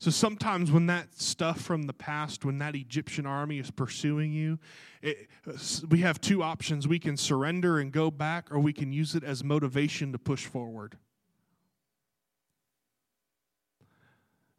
So 0.00 0.10
sometimes 0.10 0.72
when 0.72 0.86
that 0.86 1.20
stuff 1.20 1.60
from 1.60 1.82
the 1.82 1.92
past, 1.92 2.42
when 2.42 2.56
that 2.58 2.74
Egyptian 2.74 3.26
army 3.26 3.58
is 3.58 3.70
pursuing 3.70 4.32
you, 4.32 4.58
it, 5.02 5.28
we 5.90 5.98
have 5.98 6.22
two 6.22 6.42
options. 6.42 6.88
We 6.88 6.98
can 6.98 7.18
surrender 7.18 7.78
and 7.78 7.92
go 7.92 8.10
back, 8.10 8.50
or 8.50 8.58
we 8.58 8.72
can 8.72 8.94
use 8.94 9.14
it 9.14 9.22
as 9.22 9.44
motivation 9.44 10.12
to 10.12 10.18
push 10.18 10.46
forward. 10.46 10.96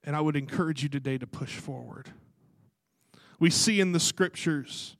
And 0.04 0.16
I 0.16 0.22
would 0.22 0.36
encourage 0.36 0.84
you 0.84 0.90
today 0.90 1.18
to 1.18 1.26
push 1.26 1.58
forward. 1.58 2.12
We 3.40 3.50
see 3.50 3.80
in 3.80 3.94
the 3.94 4.00
scriptures 4.00 4.96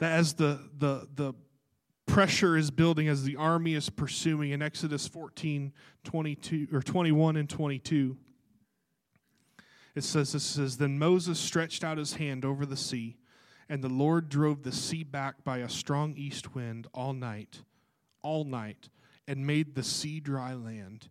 that 0.00 0.10
as 0.10 0.34
the, 0.34 0.68
the, 0.76 1.06
the 1.14 1.34
pressure 2.06 2.56
is 2.56 2.72
building, 2.72 3.06
as 3.06 3.22
the 3.22 3.36
army 3.36 3.74
is 3.74 3.88
pursuing 3.88 4.50
in 4.50 4.62
Exodus 4.62 5.06
14, 5.06 5.72
22, 6.02 6.68
or 6.72 6.82
21 6.82 7.36
and 7.36 7.48
22 7.48 8.16
it 9.94 10.04
says, 10.04 10.34
it 10.34 10.40
says, 10.40 10.76
Then 10.76 10.98
Moses 10.98 11.38
stretched 11.38 11.82
out 11.82 11.98
his 11.98 12.14
hand 12.14 12.44
over 12.44 12.64
the 12.64 12.76
sea, 12.76 13.16
and 13.68 13.82
the 13.82 13.88
Lord 13.88 14.28
drove 14.28 14.62
the 14.62 14.72
sea 14.72 15.04
back 15.04 15.44
by 15.44 15.58
a 15.58 15.68
strong 15.68 16.14
east 16.16 16.54
wind 16.54 16.86
all 16.94 17.12
night, 17.12 17.62
all 18.22 18.44
night, 18.44 18.88
and 19.26 19.46
made 19.46 19.74
the 19.74 19.82
sea 19.82 20.20
dry 20.20 20.54
land. 20.54 21.08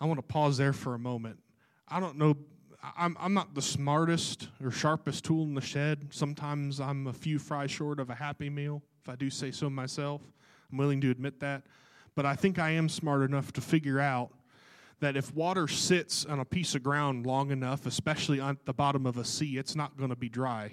I 0.00 0.04
want 0.06 0.18
to 0.18 0.22
pause 0.22 0.58
there 0.58 0.72
for 0.72 0.94
a 0.94 0.98
moment. 0.98 1.38
I 1.88 2.00
don't 2.00 2.18
know, 2.18 2.36
I'm, 2.96 3.16
I'm 3.18 3.34
not 3.34 3.54
the 3.54 3.62
smartest 3.62 4.48
or 4.62 4.70
sharpest 4.70 5.24
tool 5.24 5.44
in 5.44 5.54
the 5.54 5.60
shed. 5.60 6.08
Sometimes 6.10 6.80
I'm 6.80 7.06
a 7.06 7.12
few 7.12 7.38
fries 7.38 7.70
short 7.70 8.00
of 8.00 8.10
a 8.10 8.14
happy 8.14 8.50
meal, 8.50 8.82
if 9.02 9.08
I 9.08 9.16
do 9.16 9.30
say 9.30 9.50
so 9.50 9.70
myself. 9.70 10.20
I'm 10.70 10.78
willing 10.78 11.00
to 11.02 11.10
admit 11.10 11.40
that. 11.40 11.62
But 12.14 12.26
I 12.26 12.34
think 12.34 12.58
I 12.58 12.70
am 12.70 12.88
smart 12.88 13.22
enough 13.22 13.52
to 13.54 13.60
figure 13.60 14.00
out 14.00 14.32
that 15.00 15.16
if 15.16 15.34
water 15.34 15.68
sits 15.68 16.24
on 16.24 16.40
a 16.40 16.44
piece 16.44 16.74
of 16.74 16.82
ground 16.82 17.26
long 17.26 17.50
enough, 17.50 17.86
especially 17.86 18.40
on 18.40 18.58
the 18.64 18.72
bottom 18.72 19.06
of 19.06 19.16
a 19.16 19.24
sea, 19.24 19.58
it's 19.58 19.76
not 19.76 19.96
going 19.96 20.10
to 20.10 20.16
be 20.16 20.28
dry. 20.28 20.72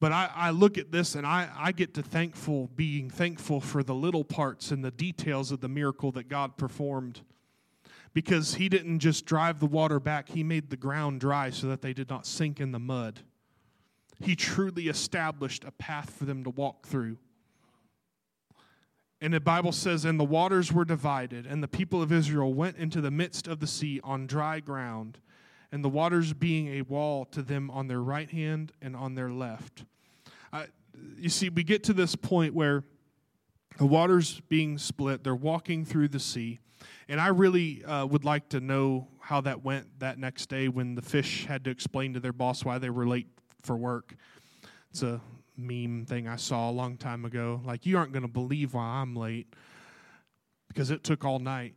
But 0.00 0.12
I, 0.12 0.30
I 0.34 0.50
look 0.50 0.76
at 0.76 0.92
this 0.92 1.14
and 1.14 1.26
I, 1.26 1.48
I 1.56 1.72
get 1.72 1.94
to 1.94 2.02
thankful, 2.02 2.68
being 2.76 3.08
thankful 3.08 3.60
for 3.60 3.82
the 3.82 3.94
little 3.94 4.24
parts 4.24 4.70
and 4.70 4.84
the 4.84 4.90
details 4.90 5.50
of 5.50 5.60
the 5.60 5.68
miracle 5.68 6.12
that 6.12 6.28
God 6.28 6.58
performed. 6.58 7.22
Because 8.12 8.56
He 8.56 8.68
didn't 8.68 8.98
just 8.98 9.24
drive 9.24 9.60
the 9.60 9.66
water 9.66 9.98
back, 9.98 10.28
He 10.28 10.44
made 10.44 10.68
the 10.68 10.76
ground 10.76 11.20
dry 11.20 11.48
so 11.48 11.68
that 11.68 11.80
they 11.80 11.94
did 11.94 12.10
not 12.10 12.26
sink 12.26 12.60
in 12.60 12.72
the 12.72 12.78
mud. 12.78 13.20
He 14.20 14.36
truly 14.36 14.88
established 14.88 15.64
a 15.64 15.72
path 15.72 16.10
for 16.10 16.24
them 16.26 16.44
to 16.44 16.50
walk 16.50 16.86
through. 16.86 17.16
And 19.20 19.32
the 19.32 19.40
Bible 19.40 19.72
says, 19.72 20.04
And 20.04 20.18
the 20.18 20.24
waters 20.24 20.72
were 20.72 20.84
divided, 20.84 21.46
and 21.46 21.62
the 21.62 21.68
people 21.68 22.02
of 22.02 22.12
Israel 22.12 22.52
went 22.52 22.76
into 22.76 23.00
the 23.00 23.10
midst 23.10 23.46
of 23.46 23.60
the 23.60 23.66
sea 23.66 24.00
on 24.04 24.26
dry 24.26 24.60
ground, 24.60 25.18
and 25.72 25.84
the 25.84 25.88
waters 25.88 26.32
being 26.32 26.68
a 26.68 26.82
wall 26.82 27.24
to 27.26 27.42
them 27.42 27.70
on 27.70 27.88
their 27.88 28.02
right 28.02 28.30
hand 28.30 28.72
and 28.82 28.94
on 28.94 29.14
their 29.14 29.30
left. 29.30 29.84
Uh, 30.52 30.64
you 31.16 31.28
see, 31.28 31.48
we 31.48 31.64
get 31.64 31.82
to 31.84 31.92
this 31.92 32.14
point 32.14 32.54
where 32.54 32.84
the 33.78 33.86
waters 33.86 34.40
being 34.48 34.78
split, 34.78 35.24
they're 35.24 35.34
walking 35.34 35.84
through 35.84 36.08
the 36.08 36.20
sea. 36.20 36.60
And 37.08 37.20
I 37.20 37.28
really 37.28 37.84
uh, 37.84 38.06
would 38.06 38.24
like 38.24 38.48
to 38.50 38.60
know 38.60 39.08
how 39.20 39.40
that 39.42 39.64
went 39.64 39.98
that 39.98 40.18
next 40.18 40.48
day 40.48 40.68
when 40.68 40.94
the 40.94 41.02
fish 41.02 41.46
had 41.46 41.64
to 41.64 41.70
explain 41.70 42.14
to 42.14 42.20
their 42.20 42.32
boss 42.32 42.64
why 42.64 42.78
they 42.78 42.90
were 42.90 43.06
late 43.06 43.26
for 43.62 43.76
work. 43.76 44.14
It's 44.90 45.02
a 45.02 45.20
meme 45.56 46.06
thing 46.06 46.28
I 46.28 46.36
saw 46.36 46.70
a 46.70 46.72
long 46.72 46.96
time 46.96 47.24
ago. 47.24 47.60
Like, 47.64 47.86
you 47.86 47.98
aren't 47.98 48.12
going 48.12 48.22
to 48.22 48.28
believe 48.28 48.74
why 48.74 48.84
I'm 48.84 49.14
late 49.14 49.52
because 50.68 50.90
it 50.90 51.04
took 51.04 51.24
all 51.24 51.38
night. 51.38 51.74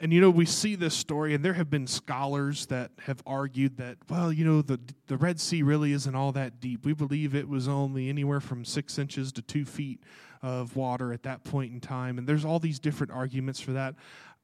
And 0.00 0.12
you 0.12 0.20
know, 0.20 0.30
we 0.30 0.46
see 0.46 0.76
this 0.76 0.94
story, 0.94 1.34
and 1.34 1.44
there 1.44 1.54
have 1.54 1.70
been 1.70 1.88
scholars 1.88 2.66
that 2.66 2.92
have 3.00 3.20
argued 3.26 3.78
that, 3.78 3.98
well, 4.08 4.32
you 4.32 4.44
know, 4.44 4.62
the, 4.62 4.78
the 5.08 5.16
Red 5.16 5.40
Sea 5.40 5.64
really 5.64 5.92
isn't 5.92 6.14
all 6.14 6.30
that 6.32 6.60
deep. 6.60 6.84
We 6.84 6.92
believe 6.92 7.34
it 7.34 7.48
was 7.48 7.66
only 7.66 8.08
anywhere 8.08 8.40
from 8.40 8.64
six 8.64 8.96
inches 8.96 9.32
to 9.32 9.42
two 9.42 9.64
feet 9.64 10.00
of 10.40 10.76
water 10.76 11.12
at 11.12 11.24
that 11.24 11.42
point 11.42 11.72
in 11.72 11.80
time. 11.80 12.16
And 12.16 12.28
there's 12.28 12.44
all 12.44 12.60
these 12.60 12.78
different 12.78 13.12
arguments 13.12 13.58
for 13.58 13.72
that. 13.72 13.96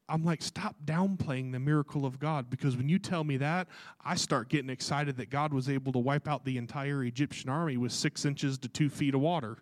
I'm 0.07 0.23
like, 0.23 0.41
stop 0.41 0.75
downplaying 0.85 1.51
the 1.51 1.59
miracle 1.59 2.05
of 2.05 2.19
God 2.19 2.49
because 2.49 2.77
when 2.77 2.87
you 2.87 2.99
tell 2.99 3.23
me 3.23 3.37
that, 3.37 3.67
I 4.03 4.15
start 4.15 4.49
getting 4.49 4.69
excited 4.69 5.17
that 5.17 5.31
God 5.31 5.51
was 5.51 5.67
able 5.67 5.91
to 5.93 5.99
wipe 5.99 6.27
out 6.27 6.45
the 6.45 6.57
entire 6.57 7.03
Egyptian 7.03 7.49
army 7.49 7.77
with 7.77 7.91
six 7.91 8.23
inches 8.23 8.57
to 8.59 8.67
two 8.67 8.89
feet 8.89 9.15
of 9.15 9.21
water. 9.21 9.57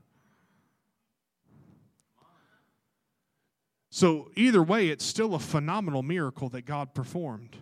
So, 3.90 4.32
either 4.36 4.62
way, 4.62 4.90
it's 4.90 5.06
still 5.06 5.36
a 5.36 5.40
phenomenal 5.40 6.02
miracle 6.02 6.50
that 6.50 6.66
God 6.66 6.94
performed. 6.94 7.56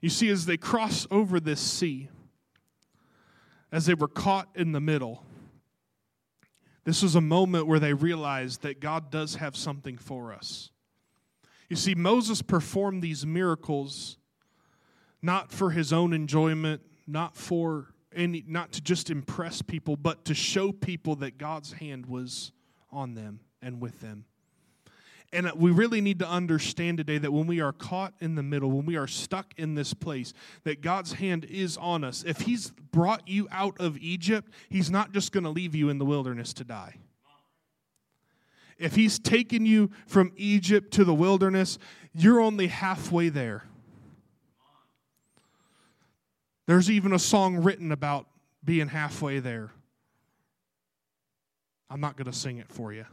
You 0.00 0.10
see, 0.10 0.28
as 0.28 0.46
they 0.46 0.56
cross 0.56 1.06
over 1.10 1.40
this 1.40 1.60
sea, 1.60 2.10
as 3.72 3.86
they 3.86 3.94
were 3.94 4.08
caught 4.08 4.48
in 4.54 4.72
the 4.72 4.80
middle, 4.80 5.24
this 6.84 7.02
was 7.02 7.14
a 7.14 7.20
moment 7.20 7.66
where 7.66 7.78
they 7.78 7.94
realized 7.94 8.62
that 8.62 8.80
God 8.80 9.10
does 9.10 9.36
have 9.36 9.56
something 9.56 9.96
for 9.98 10.32
us. 10.32 10.69
You 11.70 11.76
see, 11.76 11.94
Moses 11.94 12.42
performed 12.42 13.00
these 13.00 13.24
miracles 13.24 14.18
not 15.22 15.52
for 15.52 15.70
his 15.70 15.92
own 15.92 16.12
enjoyment, 16.12 16.82
not 17.06 17.36
for 17.36 17.94
any, 18.12 18.44
not 18.46 18.72
to 18.72 18.80
just 18.80 19.08
impress 19.08 19.62
people, 19.62 19.96
but 19.96 20.24
to 20.24 20.34
show 20.34 20.72
people 20.72 21.14
that 21.16 21.38
God's 21.38 21.72
hand 21.72 22.06
was 22.06 22.50
on 22.90 23.14
them 23.14 23.38
and 23.62 23.80
with 23.80 24.00
them. 24.00 24.24
And 25.32 25.46
uh, 25.46 25.52
we 25.54 25.70
really 25.70 26.00
need 26.00 26.18
to 26.18 26.28
understand 26.28 26.98
today 26.98 27.18
that 27.18 27.32
when 27.32 27.46
we 27.46 27.60
are 27.60 27.72
caught 27.72 28.14
in 28.20 28.34
the 28.34 28.42
middle, 28.42 28.72
when 28.72 28.84
we 28.84 28.96
are 28.96 29.06
stuck 29.06 29.54
in 29.56 29.76
this 29.76 29.94
place, 29.94 30.32
that 30.64 30.80
God's 30.80 31.12
hand 31.12 31.44
is 31.44 31.76
on 31.76 32.02
us. 32.02 32.24
If 32.26 32.40
He's 32.40 32.70
brought 32.70 33.28
you 33.28 33.46
out 33.52 33.78
of 33.78 33.96
Egypt, 33.98 34.52
He's 34.68 34.90
not 34.90 35.12
just 35.12 35.30
going 35.30 35.44
to 35.44 35.50
leave 35.50 35.76
you 35.76 35.88
in 35.88 35.98
the 35.98 36.04
wilderness 36.04 36.52
to 36.54 36.64
die 36.64 36.96
if 38.80 38.94
he's 38.94 39.18
taken 39.18 39.66
you 39.66 39.90
from 40.06 40.32
Egypt 40.36 40.92
to 40.94 41.04
the 41.04 41.14
wilderness, 41.14 41.78
you're 42.14 42.40
only 42.40 42.66
halfway 42.66 43.28
there. 43.28 43.64
There's 46.66 46.90
even 46.90 47.12
a 47.12 47.18
song 47.18 47.58
written 47.62 47.92
about 47.92 48.26
being 48.64 48.88
halfway 48.88 49.38
there. 49.40 49.70
I'm 51.90 52.00
not 52.00 52.16
going 52.16 52.30
to 52.30 52.36
sing 52.36 52.58
it 52.58 52.68
for 52.68 52.92
you. 52.92 53.06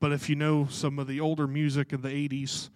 but 0.00 0.12
if 0.12 0.28
you 0.28 0.36
know 0.36 0.66
some 0.68 0.98
of 0.98 1.06
the 1.06 1.20
older 1.20 1.46
music 1.46 1.92
of 1.92 2.02
the 2.02 2.08
80s 2.08 2.68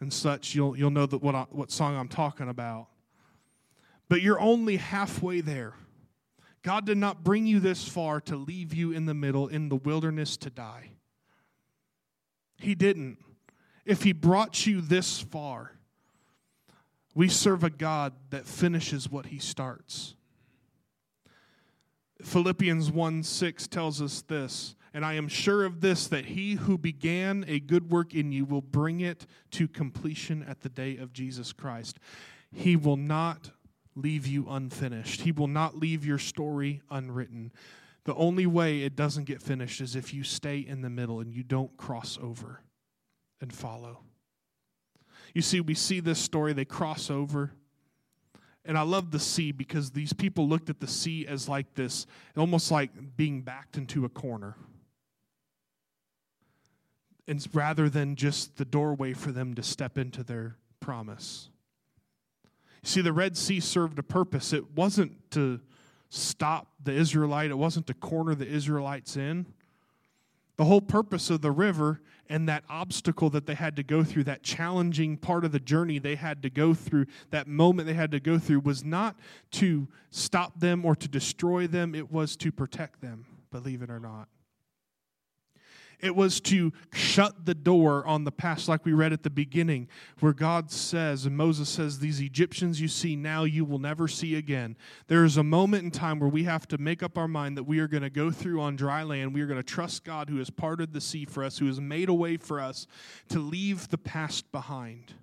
and 0.00 0.12
such, 0.12 0.54
you'll, 0.54 0.76
you'll 0.76 0.90
know 0.90 1.06
that 1.06 1.22
what, 1.22 1.34
I, 1.34 1.46
what 1.50 1.70
song 1.70 1.96
I'm 1.96 2.08
talking 2.08 2.48
about. 2.48 2.88
But 4.08 4.20
you're 4.20 4.40
only 4.40 4.76
halfway 4.76 5.40
there. 5.40 5.74
God 6.62 6.86
did 6.86 6.98
not 6.98 7.24
bring 7.24 7.46
you 7.46 7.60
this 7.60 7.86
far 7.88 8.20
to 8.22 8.36
leave 8.36 8.72
you 8.72 8.92
in 8.92 9.06
the 9.06 9.14
middle 9.14 9.48
in 9.48 9.68
the 9.68 9.76
wilderness 9.76 10.36
to 10.38 10.50
die. 10.50 10.92
He 12.56 12.74
didn't. 12.74 13.18
If 13.84 14.04
He 14.04 14.12
brought 14.12 14.66
you 14.66 14.80
this 14.80 15.20
far, 15.20 15.72
we 17.14 17.28
serve 17.28 17.64
a 17.64 17.70
God 17.70 18.12
that 18.30 18.46
finishes 18.46 19.10
what 19.10 19.26
He 19.26 19.38
starts. 19.38 20.14
Philippians 22.22 22.90
1 22.90 23.22
6 23.24 23.66
tells 23.66 24.00
us 24.00 24.22
this, 24.22 24.76
and 24.94 25.04
I 25.04 25.14
am 25.14 25.28
sure 25.28 25.64
of 25.64 25.80
this, 25.80 26.06
that 26.08 26.26
he 26.26 26.54
who 26.54 26.78
began 26.78 27.44
a 27.48 27.58
good 27.58 27.90
work 27.90 28.14
in 28.14 28.30
you 28.30 28.44
will 28.44 28.62
bring 28.62 29.00
it 29.00 29.26
to 29.52 29.66
completion 29.66 30.44
at 30.46 30.60
the 30.60 30.68
day 30.68 30.96
of 30.96 31.12
Jesus 31.12 31.52
Christ. 31.52 31.98
He 32.52 32.76
will 32.76 32.96
not 32.96 33.50
leave 33.94 34.26
you 34.26 34.46
unfinished, 34.48 35.22
he 35.22 35.32
will 35.32 35.48
not 35.48 35.76
leave 35.76 36.04
your 36.04 36.18
story 36.18 36.82
unwritten. 36.90 37.52
The 38.04 38.14
only 38.14 38.46
way 38.46 38.82
it 38.82 38.96
doesn't 38.96 39.24
get 39.24 39.40
finished 39.40 39.80
is 39.80 39.94
if 39.94 40.12
you 40.12 40.24
stay 40.24 40.58
in 40.58 40.82
the 40.82 40.90
middle 40.90 41.20
and 41.20 41.32
you 41.32 41.42
don't 41.42 41.76
cross 41.76 42.18
over 42.20 42.60
and 43.40 43.52
follow. 43.52 44.00
You 45.34 45.42
see, 45.42 45.60
we 45.60 45.74
see 45.74 46.00
this 46.00 46.18
story, 46.18 46.52
they 46.52 46.64
cross 46.64 47.10
over 47.10 47.52
and 48.64 48.78
I 48.78 48.82
love 48.82 49.10
the 49.10 49.18
sea 49.18 49.50
because 49.50 49.90
these 49.90 50.12
people 50.12 50.48
looked 50.48 50.70
at 50.70 50.80
the 50.80 50.86
sea 50.86 51.26
as 51.26 51.48
like 51.48 51.74
this, 51.74 52.06
almost 52.36 52.70
like 52.70 53.16
being 53.16 53.42
backed 53.42 53.76
into 53.76 54.04
a 54.04 54.08
corner. 54.08 54.56
And 57.26 57.44
rather 57.52 57.88
than 57.88 58.14
just 58.14 58.56
the 58.56 58.64
doorway 58.64 59.14
for 59.14 59.32
them 59.32 59.54
to 59.54 59.62
step 59.62 59.98
into 59.98 60.22
their 60.22 60.56
promise. 60.80 61.48
See, 62.84 63.00
the 63.00 63.12
Red 63.12 63.36
Sea 63.36 63.60
served 63.60 63.98
a 63.98 64.02
purpose. 64.02 64.52
It 64.52 64.72
wasn't 64.72 65.30
to 65.32 65.60
stop 66.08 66.68
the 66.82 66.92
Israelite, 66.92 67.50
it 67.50 67.58
wasn't 67.58 67.86
to 67.86 67.94
corner 67.94 68.34
the 68.34 68.46
Israelites 68.46 69.16
in. 69.16 69.46
The 70.56 70.64
whole 70.64 70.82
purpose 70.82 71.30
of 71.30 71.40
the 71.40 71.50
river 71.50 72.00
and 72.28 72.48
that 72.48 72.64
obstacle 72.68 73.30
that 73.30 73.46
they 73.46 73.54
had 73.54 73.76
to 73.76 73.82
go 73.82 74.04
through, 74.04 74.24
that 74.24 74.42
challenging 74.42 75.16
part 75.16 75.44
of 75.44 75.52
the 75.52 75.60
journey 75.60 75.98
they 75.98 76.14
had 76.14 76.42
to 76.42 76.50
go 76.50 76.74
through, 76.74 77.06
that 77.30 77.46
moment 77.46 77.86
they 77.86 77.94
had 77.94 78.10
to 78.10 78.20
go 78.20 78.38
through, 78.38 78.60
was 78.60 78.84
not 78.84 79.16
to 79.52 79.88
stop 80.10 80.60
them 80.60 80.84
or 80.84 80.94
to 80.94 81.08
destroy 81.08 81.66
them, 81.66 81.94
it 81.94 82.12
was 82.12 82.36
to 82.36 82.52
protect 82.52 83.00
them, 83.00 83.24
believe 83.50 83.82
it 83.82 83.90
or 83.90 84.00
not. 84.00 84.28
It 86.02 86.16
was 86.16 86.40
to 86.42 86.72
shut 86.92 87.46
the 87.46 87.54
door 87.54 88.04
on 88.04 88.24
the 88.24 88.32
past, 88.32 88.68
like 88.68 88.84
we 88.84 88.92
read 88.92 89.12
at 89.12 89.22
the 89.22 89.30
beginning, 89.30 89.88
where 90.18 90.32
God 90.32 90.68
says, 90.72 91.26
and 91.26 91.36
Moses 91.36 91.68
says, 91.68 92.00
These 92.00 92.20
Egyptians 92.20 92.80
you 92.80 92.88
see 92.88 93.14
now, 93.14 93.44
you 93.44 93.64
will 93.64 93.78
never 93.78 94.08
see 94.08 94.34
again. 94.34 94.76
There 95.06 95.24
is 95.24 95.36
a 95.36 95.44
moment 95.44 95.84
in 95.84 95.90
time 95.92 96.18
where 96.18 96.28
we 96.28 96.42
have 96.42 96.66
to 96.68 96.78
make 96.78 97.04
up 97.04 97.16
our 97.16 97.28
mind 97.28 97.56
that 97.56 97.62
we 97.62 97.78
are 97.78 97.86
going 97.86 98.02
to 98.02 98.10
go 98.10 98.32
through 98.32 98.60
on 98.60 98.74
dry 98.74 99.04
land. 99.04 99.32
We 99.32 99.42
are 99.42 99.46
going 99.46 99.60
to 99.60 99.62
trust 99.62 100.02
God 100.02 100.28
who 100.28 100.38
has 100.38 100.50
parted 100.50 100.92
the 100.92 101.00
sea 101.00 101.24
for 101.24 101.44
us, 101.44 101.58
who 101.58 101.66
has 101.66 101.80
made 101.80 102.08
a 102.08 102.14
way 102.14 102.36
for 102.36 102.58
us 102.58 102.88
to 103.28 103.38
leave 103.38 103.88
the 103.88 103.98
past 103.98 104.50
behind. 104.50 105.14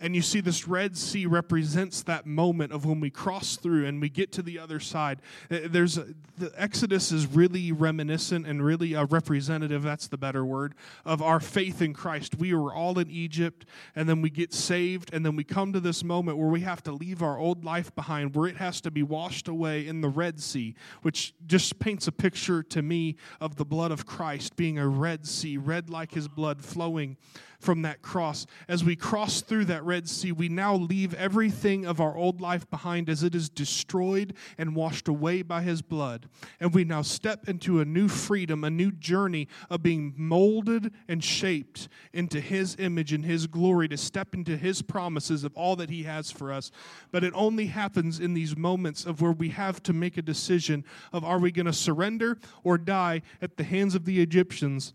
And 0.00 0.14
you 0.14 0.22
see, 0.22 0.40
this 0.40 0.68
Red 0.68 0.96
Sea 0.96 1.26
represents 1.26 2.02
that 2.02 2.24
moment 2.24 2.72
of 2.72 2.84
when 2.84 3.00
we 3.00 3.10
cross 3.10 3.56
through 3.56 3.86
and 3.86 4.00
we 4.00 4.08
get 4.08 4.30
to 4.32 4.42
the 4.42 4.58
other 4.58 4.78
side. 4.78 5.20
Uh, 5.50 5.60
there's 5.66 5.98
the 6.38 6.52
Exodus 6.56 7.10
is 7.10 7.26
really 7.26 7.72
reminiscent 7.72 8.46
and 8.46 8.64
really 8.64 8.94
a 8.94 9.04
representative, 9.04 9.82
that's 9.82 10.06
the 10.06 10.16
better 10.16 10.44
word, 10.44 10.74
of 11.04 11.20
our 11.20 11.40
faith 11.40 11.82
in 11.82 11.92
Christ. 11.92 12.38
We 12.38 12.54
were 12.54 12.72
all 12.72 12.98
in 12.98 13.10
Egypt, 13.10 13.66
and 13.96 14.08
then 14.08 14.22
we 14.22 14.30
get 14.30 14.54
saved, 14.54 15.12
and 15.12 15.26
then 15.26 15.34
we 15.34 15.44
come 15.44 15.72
to 15.72 15.80
this 15.80 16.04
moment 16.04 16.38
where 16.38 16.48
we 16.48 16.60
have 16.60 16.82
to 16.84 16.92
leave 16.92 17.22
our 17.22 17.38
old 17.38 17.64
life 17.64 17.94
behind, 17.94 18.36
where 18.36 18.48
it 18.48 18.56
has 18.56 18.80
to 18.82 18.90
be 18.90 19.02
washed 19.02 19.48
away 19.48 19.86
in 19.86 20.00
the 20.00 20.08
Red 20.08 20.40
Sea, 20.40 20.76
which 21.02 21.34
just 21.46 21.78
paints 21.80 22.06
a 22.06 22.12
picture 22.12 22.62
to 22.62 22.82
me 22.82 23.16
of 23.40 23.56
the 23.56 23.64
blood 23.64 23.90
of 23.90 24.06
Christ 24.06 24.54
being 24.54 24.78
a 24.78 24.86
Red 24.86 25.26
Sea, 25.26 25.56
red 25.56 25.90
like 25.90 26.12
his 26.12 26.28
blood 26.28 26.62
flowing 26.62 27.16
from 27.58 27.82
that 27.82 28.02
cross. 28.02 28.46
As 28.68 28.84
we 28.84 28.94
cross 28.94 29.40
through 29.40 29.64
that 29.66 29.84
Red 29.84 30.08
Sea, 30.08 30.32
we 30.32 30.48
now 30.48 30.74
leave 30.74 31.12
everything 31.14 31.84
of 31.84 32.00
our 32.00 32.16
old 32.16 32.40
life 32.40 32.68
behind 32.70 33.08
as 33.08 33.22
it 33.22 33.34
is 33.34 33.48
destroyed 33.48 34.34
and 34.56 34.76
washed 34.76 35.08
away 35.08 35.42
by 35.42 35.62
His 35.62 35.82
blood. 35.82 36.28
And 36.60 36.72
we 36.72 36.84
now 36.84 37.02
step 37.02 37.48
into 37.48 37.80
a 37.80 37.84
new 37.84 38.08
freedom, 38.08 38.62
a 38.62 38.70
new 38.70 38.92
journey 38.92 39.48
of 39.70 39.82
being 39.82 40.14
molded 40.16 40.92
and 41.08 41.22
shaped 41.22 41.88
into 42.12 42.40
His 42.40 42.76
image 42.78 43.12
and 43.12 43.24
His 43.24 43.46
glory, 43.46 43.88
to 43.88 43.96
step 43.96 44.34
into 44.34 44.56
His 44.56 44.82
promises 44.82 45.42
of 45.42 45.54
all 45.56 45.74
that 45.76 45.90
He 45.90 46.04
has 46.04 46.30
for 46.30 46.52
us. 46.52 46.70
But 47.10 47.24
it 47.24 47.32
only 47.34 47.66
happens 47.66 48.20
in 48.20 48.34
these 48.34 48.56
moments 48.56 49.04
of 49.04 49.20
where 49.20 49.32
we 49.32 49.48
have 49.50 49.82
to 49.84 49.92
make 49.92 50.16
a 50.16 50.22
decision 50.22 50.84
of 51.12 51.24
are 51.24 51.38
we 51.38 51.50
going 51.50 51.66
to 51.66 51.72
surrender 51.72 52.38
or 52.62 52.78
die 52.78 53.22
at 53.42 53.56
the 53.56 53.64
hands 53.64 53.94
of 53.94 54.04
the 54.04 54.20
Egyptians 54.20 54.94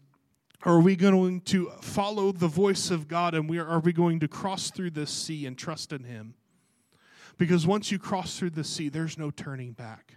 are 0.65 0.79
we 0.79 0.95
going 0.95 1.41
to 1.41 1.69
follow 1.81 2.31
the 2.31 2.47
voice 2.47 2.89
of 2.89 3.07
God 3.07 3.33
and 3.33 3.49
we 3.49 3.59
are, 3.59 3.67
are 3.67 3.79
we 3.79 3.93
going 3.93 4.19
to 4.21 4.27
cross 4.27 4.71
through 4.71 4.91
this 4.91 5.11
sea 5.11 5.45
and 5.45 5.57
trust 5.57 5.91
in 5.91 6.03
Him? 6.03 6.35
Because 7.37 7.67
once 7.67 7.91
you 7.91 7.99
cross 7.99 8.37
through 8.37 8.51
the 8.51 8.63
sea, 8.63 8.89
there's 8.89 9.17
no 9.17 9.31
turning 9.31 9.73
back. 9.73 10.15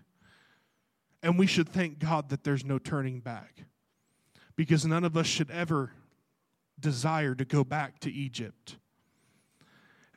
And 1.23 1.39
we 1.39 1.47
should 1.47 1.69
thank 1.69 1.99
God 1.99 2.29
that 2.29 2.45
there's 2.45 2.65
no 2.65 2.79
turning 2.79 3.21
back. 3.21 3.65
Because 4.55 4.87
none 4.87 5.05
of 5.05 5.17
us 5.17 5.27
should 5.27 5.51
ever 5.51 5.93
desire 6.79 7.35
to 7.35 7.45
go 7.45 7.65
back 7.65 7.99
to 8.01 8.13
Egypt. 8.13 8.77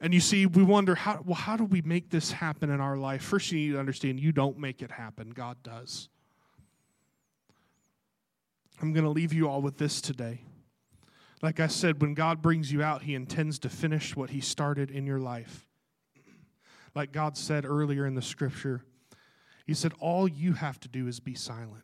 And 0.02 0.14
you 0.14 0.20
see, 0.20 0.46
we 0.46 0.64
wonder 0.64 0.96
how 0.96 1.22
well, 1.26 1.36
how 1.36 1.58
do 1.58 1.66
we 1.66 1.82
make 1.82 2.10
this 2.10 2.32
happen 2.32 2.70
in 2.70 2.80
our 2.80 2.96
life? 2.96 3.22
First, 3.22 3.52
you 3.52 3.60
need 3.60 3.74
to 3.74 3.80
understand 3.80 4.20
you 4.20 4.32
don't 4.32 4.58
make 4.58 4.82
it 4.82 4.92
happen, 4.92 5.32
God 5.32 5.58
does. 5.64 6.10
I'm 8.82 8.94
going 8.94 9.04
to 9.04 9.10
leave 9.10 9.34
you 9.34 9.50
all 9.50 9.62
with 9.62 9.78
this 9.78 10.00
today. 10.00 10.42
Like 11.42 11.60
I 11.60 11.68
said, 11.68 12.02
when 12.02 12.14
God 12.14 12.42
brings 12.42 12.72
you 12.72 12.82
out, 12.82 13.04
He 13.04 13.16
intends 13.16 13.60
to 13.60 13.70
finish 13.70 14.16
what 14.16 14.30
He 14.30 14.42
started 14.42 14.90
in 14.90 15.06
your 15.06 15.20
life. 15.20 15.68
Like 16.96 17.12
God 17.12 17.38
said 17.38 17.66
earlier 17.66 18.06
in 18.06 18.16
the 18.16 18.22
scripture, 18.22 18.84
He 19.66 19.74
said, 19.74 19.94
All 20.00 20.28
you 20.28 20.54
have 20.54 20.80
to 20.82 20.88
do 20.88 21.08
is 21.08 21.20
be 21.20 21.36
silent. 21.36 21.84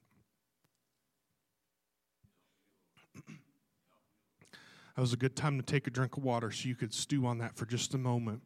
that 4.95 5.01
was 5.01 5.13
a 5.13 5.17
good 5.17 5.35
time 5.35 5.57
to 5.57 5.63
take 5.63 5.87
a 5.87 5.89
drink 5.89 6.15
of 6.15 6.23
water 6.23 6.51
so 6.51 6.69
you 6.69 6.75
could 6.75 6.93
stew 6.93 7.25
on 7.25 7.39
that 7.39 7.55
for 7.57 7.65
just 7.65 7.93
a 7.93 7.97
moment. 7.97 8.41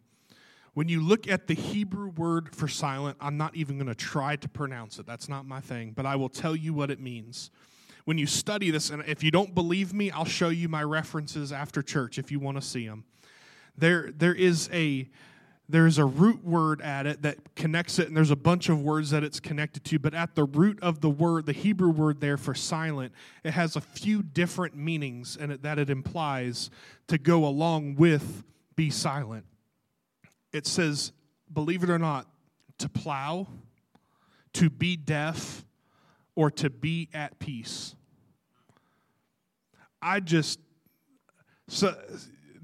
When 0.74 0.88
you 0.88 1.02
look 1.02 1.28
at 1.28 1.48
the 1.48 1.54
Hebrew 1.54 2.10
word 2.10 2.56
for 2.56 2.68
silent, 2.68 3.18
I'm 3.20 3.38
not 3.38 3.56
even 3.56 3.78
going 3.78 3.88
to 3.88 3.96
try 3.96 4.36
to 4.38 4.48
pronounce 4.48 4.98
it. 4.98 5.06
That's 5.06 5.28
not 5.30 5.46
my 5.46 5.60
thing, 5.60 5.94
but 5.96 6.06
I 6.06 6.16
will 6.16 6.30
tell 6.30 6.56
you 6.56 6.74
what 6.74 6.90
it 6.90 7.00
means 7.00 7.52
when 8.06 8.18
you 8.18 8.26
study 8.26 8.72
this, 8.72 8.90
and 8.90 9.04
if 9.08 9.24
you 9.24 9.32
don't 9.32 9.54
believe 9.54 9.94
me, 9.94 10.12
I'll 10.12 10.26
show 10.26 10.50
you 10.50 10.70
my 10.70 10.84
references 10.84 11.52
after 11.52 11.82
church 11.82 12.18
if 12.18 12.32
you 12.32 12.40
want 12.40 12.58
to 12.58 12.62
see 12.62 12.88
them. 12.88 13.04
There, 13.78 14.12
there 14.12 14.34
is 14.34 14.70
a 14.74 15.10
there's 15.72 16.00
a 16.00 16.06
root 16.06 16.44
word 16.44 16.82
at 16.82 17.06
it 17.06 17.22
that 17.22 17.56
connects 17.56 18.00
it, 18.00 18.08
and 18.08 18.18
there's 18.18 18.32
a 18.32 18.36
bunch 18.36 18.70
of 18.70 18.82
words 18.82 19.12
that 19.12 19.24
it's 19.24 19.40
connected 19.40 19.84
to. 19.86 20.00
But 20.00 20.16
at 20.16 20.34
the 20.34 20.44
root 20.44 20.80
of 20.82 21.00
the 21.00 21.12
word, 21.12 21.46
the 21.46 21.54
Hebrew 21.54 21.92
word 21.92 22.20
there 22.20 22.38
for 22.38 22.56
silent, 22.56 23.14
it 23.44 23.52
has 23.52 23.76
a 23.76 23.82
few 23.82 24.24
different 24.24 24.76
meanings 24.76 25.38
and 25.40 25.52
that 25.52 25.78
it 25.78 25.92
implies 25.92 26.72
to 27.08 27.20
go 27.20 27.46
along 27.46 27.98
with 27.98 28.44
be 28.76 28.90
silent. 28.90 29.46
It 30.52 30.66
says, 30.66 31.12
believe 31.54 31.84
it 31.84 31.90
or 31.92 32.00
not, 32.00 32.26
to 32.80 32.90
plow, 32.90 33.48
to 34.54 34.72
be 34.72 34.98
deaf, 34.98 35.64
or 36.40 36.50
to 36.50 36.70
be 36.70 37.10
at 37.14 37.38
peace. 37.38 37.96
I 40.02 40.22
just 40.22 40.58
so 41.68 41.94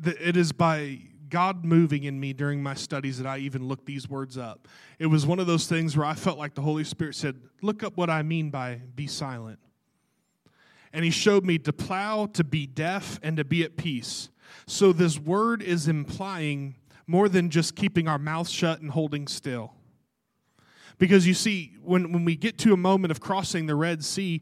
it 0.02 0.38
is 0.38 0.54
by 0.54 1.00
God 1.28 1.66
moving 1.66 2.06
in 2.06 2.18
me 2.18 2.32
during 2.32 2.64
my 2.64 2.74
studies 2.74 3.18
that 3.18 3.28
I 3.28 3.40
even 3.40 3.68
looked 3.68 3.86
these 3.86 4.10
words 4.10 4.38
up. 4.38 4.70
It 4.98 5.08
was 5.08 5.26
one 5.26 5.40
of 5.40 5.48
those 5.48 5.68
things 5.68 5.98
where 5.98 6.06
I 6.06 6.14
felt 6.14 6.38
like 6.38 6.54
the 6.56 6.62
Holy 6.62 6.86
Spirit 6.86 7.16
said, 7.16 7.36
"Look 7.62 7.84
up 7.84 7.98
what 7.98 8.10
I 8.10 8.24
mean 8.24 8.50
by 8.50 8.76
be 8.96 9.08
silent." 9.08 9.60
And 10.94 11.04
he 11.04 11.12
showed 11.12 11.44
me 11.44 11.58
to 11.58 11.74
plow, 11.74 12.28
to 12.28 12.46
be 12.46 12.66
deaf, 12.66 13.20
and 13.22 13.36
to 13.36 13.44
be 13.44 13.62
at 13.66 13.76
peace. 13.76 14.30
So 14.68 14.94
this 14.94 15.20
word 15.20 15.62
is 15.62 15.90
implying 15.90 16.76
more 17.08 17.28
than 17.28 17.50
just 17.50 17.76
keeping 17.76 18.08
our 18.08 18.20
mouth 18.20 18.48
shut 18.48 18.80
and 18.80 18.92
holding 18.92 19.28
still. 19.28 19.75
Because 20.98 21.28
you 21.28 21.34
see, 21.34 21.78
when, 21.84 22.12
when 22.12 22.26
we 22.26 22.36
get 22.36 22.58
to 22.60 22.74
a 22.74 22.78
moment 22.78 23.12
of 23.12 23.20
crossing 23.20 23.66
the 23.66 23.76
Red 23.76 24.04
Sea, 24.04 24.42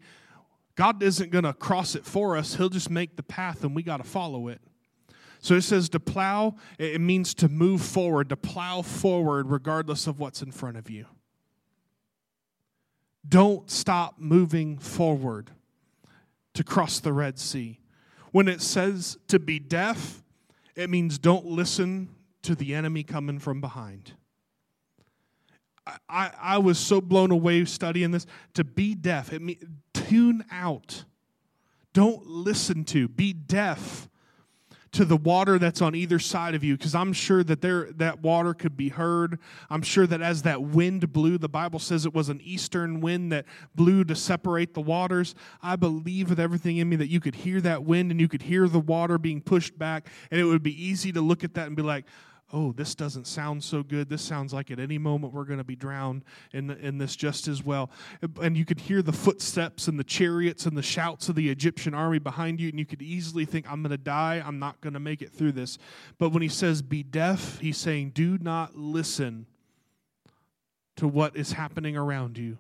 God 0.76 1.02
isn't 1.04 1.32
going 1.32 1.44
to 1.44 1.54
cross 1.54 1.96
it 1.96 2.06
for 2.06 2.38
us. 2.38 2.56
He'll 2.56 2.70
just 2.70 2.90
make 2.90 3.16
the 3.16 3.24
path 3.24 3.64
and 3.64 3.76
we 3.76 3.84
got 3.84 3.98
to 3.98 4.04
follow 4.04 4.48
it. 4.48 4.62
So 5.40 5.56
it 5.56 5.64
says 5.64 5.90
to 5.90 6.00
plow, 6.00 6.56
it 6.80 7.02
means 7.02 7.34
to 7.36 7.50
move 7.50 7.82
forward, 7.82 8.30
to 8.30 8.38
plow 8.38 8.82
forward 8.82 9.50
regardless 9.50 10.08
of 10.08 10.20
what's 10.20 10.42
in 10.42 10.52
front 10.52 10.78
of 10.78 10.90
you. 10.90 11.06
Don't 13.28 13.70
stop 13.70 14.16
moving 14.20 14.78
forward. 14.78 15.52
to 16.54 16.64
cross 16.64 17.00
the 17.00 17.14
Red 17.14 17.40
Sea. 17.40 17.80
When 18.32 18.48
it 18.48 18.62
says 18.62 19.18
to 19.28 19.40
be 19.40 19.60
deaf, 19.60 20.24
it 20.76 20.90
means 20.90 21.18
don't 21.18 21.46
listen 21.46 22.10
to 22.44 22.56
the 22.56 22.74
enemy 22.74 23.04
coming 23.04 23.40
from 23.40 23.62
behind. 23.62 24.14
I, 26.08 26.32
I, 26.40 26.58
was 26.60 26.80
so 26.80 27.02
blown 27.02 27.32
away 27.32 27.66
studying 27.66 28.12
this. 28.12 28.26
To 28.54 28.64
be 28.64 28.96
deaf, 28.96 29.34
it 29.34 29.42
tune 29.94 30.46
out. 30.50 31.04
Don't 31.92 32.26
listen 32.26 32.86
to. 32.86 33.08
Be 33.08 33.34
deaf 33.34 34.08
to 34.94 35.06
the 35.06 35.18
water 35.18 35.58
that's 35.58 35.82
on 35.82 35.96
either 35.96 36.20
side 36.20 36.54
of 36.54 36.64
you 36.64 36.78
because 36.78 36.94
i'm 36.94 37.14
sure 37.14 37.44
that 37.44 37.62
there 37.62 37.92
that 37.94 38.22
water 38.22 38.54
could 38.54 38.78
be 38.78 38.90
heard 38.90 39.40
i'm 39.72 39.82
sure 39.82 40.06
that 40.06 40.22
as 40.22 40.44
that 40.44 40.62
wind 40.62 41.12
blew 41.12 41.38
the 41.38 41.50
bible 41.50 41.80
says 41.80 42.06
it 42.06 42.14
was 42.14 42.30
an 42.30 42.40
eastern 42.44 43.02
wind 43.02 43.32
that 43.32 43.44
blew 43.74 44.04
to 44.04 44.16
separate 44.16 44.76
the 44.76 44.82
waters 44.82 45.34
i 45.64 45.76
believe 45.76 46.30
with 46.30 46.40
everything 46.40 46.78
in 46.78 46.88
me 46.88 46.96
that 46.96 47.10
you 47.10 47.20
could 47.20 47.34
hear 47.36 47.60
that 47.60 47.84
wind 47.84 48.12
and 48.12 48.22
you 48.22 48.28
could 48.28 48.44
hear 48.44 48.68
the 48.68 48.80
water 48.80 49.18
being 49.18 49.42
pushed 49.42 49.78
back 49.80 50.08
and 50.30 50.40
it 50.40 50.46
would 50.46 50.64
be 50.64 50.86
easy 50.86 51.12
to 51.12 51.22
look 51.22 51.44
at 51.44 51.56
that 51.56 51.66
and 51.66 51.76
be 51.76 51.82
like 51.82 52.06
oh, 52.54 52.72
this 52.72 52.94
doesn't 52.94 53.26
sound 53.26 53.64
so 53.64 53.82
good. 53.82 54.08
This 54.08 54.22
sounds 54.22 54.54
like 54.54 54.70
at 54.70 54.80
any 54.80 55.00
moment 55.00 55.34
we're 55.34 55.44
going 55.44 55.58
to 55.58 55.64
be 55.64 55.76
drowned 55.76 56.24
in, 56.54 56.70
in 56.70 57.00
this 57.00 57.16
just 57.16 57.48
as 57.48 57.64
well. 57.64 57.90
And 58.40 58.56
you 58.56 58.64
could 58.64 58.80
hear 58.80 59.02
the 59.02 59.12
footsteps 59.12 59.88
and 59.88 60.00
the 60.00 60.04
chariots 60.04 60.68
and 60.68 60.78
the 60.78 60.84
shouts 60.84 61.28
of 61.30 61.36
the 61.36 61.50
Egyptian 61.50 61.96
army 61.96 62.20
behind 62.20 62.60
you, 62.60 62.70
and 62.70 62.78
you 62.78 62.86
could 62.86 63.02
easily 63.02 63.46
think, 63.46 63.70
I'm 63.70 63.82
going 63.82 63.90
to 63.90 63.98
die. 63.98 64.42
I'm 64.46 64.60
not 64.60 64.80
going 64.82 64.94
to 64.94 65.00
make 65.00 65.24
it 65.24 65.34
through 65.34 65.54
this. 65.54 65.80
But 66.20 66.30
when 66.30 66.44
he 66.44 66.48
says, 66.48 66.84
be 66.84 67.02
deaf, 67.02 67.60
he's 67.60 67.78
saying, 67.78 68.12
do 68.12 68.38
not 68.38 68.76
listen 68.76 69.48
to 70.98 71.08
what 71.08 71.36
is 71.36 71.54
happening 71.54 71.98
around 71.98 72.38
you. 72.38 72.60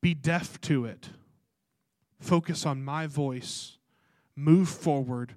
Be 0.00 0.12
deaf 0.12 0.60
to 0.62 0.86
it. 0.86 1.10
Focus 2.18 2.66
on 2.66 2.84
my 2.84 3.06
voice. 3.06 3.76
Move 4.34 4.68
forward. 4.68 5.34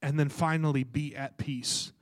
And 0.00 0.18
then 0.18 0.30
finally, 0.30 0.84
be 0.84 1.14
at 1.14 1.36
peace 1.36 1.92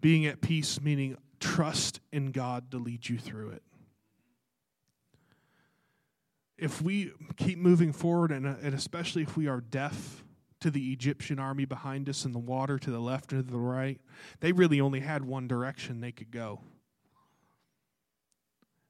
being 0.00 0.26
at 0.26 0.40
peace, 0.40 0.80
meaning 0.80 1.16
trust 1.40 2.00
in 2.12 2.32
God 2.32 2.70
to 2.70 2.78
lead 2.78 3.08
you 3.08 3.18
through 3.18 3.50
it. 3.50 3.62
If 6.56 6.82
we 6.82 7.12
keep 7.36 7.58
moving 7.58 7.92
forward, 7.92 8.32
and, 8.32 8.46
and 8.46 8.74
especially 8.74 9.22
if 9.22 9.36
we 9.36 9.46
are 9.46 9.60
deaf 9.60 10.24
to 10.60 10.70
the 10.70 10.92
Egyptian 10.92 11.38
army 11.38 11.64
behind 11.64 12.08
us 12.08 12.24
in 12.24 12.32
the 12.32 12.38
water 12.38 12.78
to 12.78 12.90
the 12.90 12.98
left 12.98 13.32
and 13.32 13.46
to 13.46 13.52
the 13.52 13.58
right, 13.58 14.00
they 14.40 14.50
really 14.50 14.80
only 14.80 15.00
had 15.00 15.24
one 15.24 15.46
direction 15.46 16.00
they 16.00 16.10
could 16.10 16.32
go. 16.32 16.60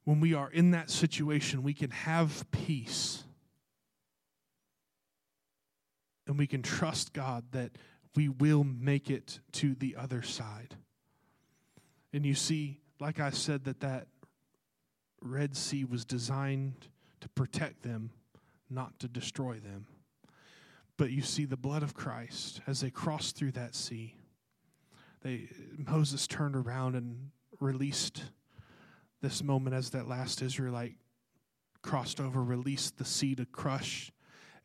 When 0.04 0.20
we 0.20 0.32
are 0.32 0.50
in 0.50 0.70
that 0.70 0.88
situation, 0.88 1.62
we 1.62 1.74
can 1.74 1.90
have 1.90 2.50
peace. 2.50 3.24
And 6.26 6.38
we 6.38 6.46
can 6.46 6.62
trust 6.62 7.12
God 7.12 7.44
that 7.52 7.72
we 8.14 8.30
will 8.30 8.64
make 8.64 9.10
it 9.10 9.40
to 9.52 9.74
the 9.74 9.96
other 9.96 10.22
side. 10.22 10.76
And 12.12 12.24
you 12.24 12.34
see, 12.34 12.80
like 13.00 13.20
I 13.20 13.30
said, 13.30 13.64
that 13.64 13.80
that 13.80 14.08
Red 15.20 15.56
Sea 15.56 15.84
was 15.84 16.04
designed 16.04 16.88
to 17.20 17.28
protect 17.28 17.82
them, 17.82 18.10
not 18.70 18.98
to 19.00 19.08
destroy 19.08 19.54
them. 19.54 19.86
But 20.96 21.10
you 21.10 21.22
see 21.22 21.44
the 21.44 21.56
blood 21.56 21.82
of 21.82 21.94
Christ 21.94 22.60
as 22.66 22.80
they 22.80 22.90
crossed 22.90 23.36
through 23.36 23.52
that 23.52 23.74
sea. 23.74 24.16
They 25.22 25.48
Moses 25.76 26.26
turned 26.26 26.56
around 26.56 26.94
and 26.94 27.30
released 27.60 28.24
this 29.20 29.42
moment 29.42 29.74
as 29.74 29.90
that 29.90 30.08
last 30.08 30.42
Israelite 30.42 30.94
crossed 31.82 32.20
over, 32.20 32.42
released 32.42 32.98
the 32.98 33.04
sea 33.04 33.34
to 33.34 33.46
crush, 33.46 34.12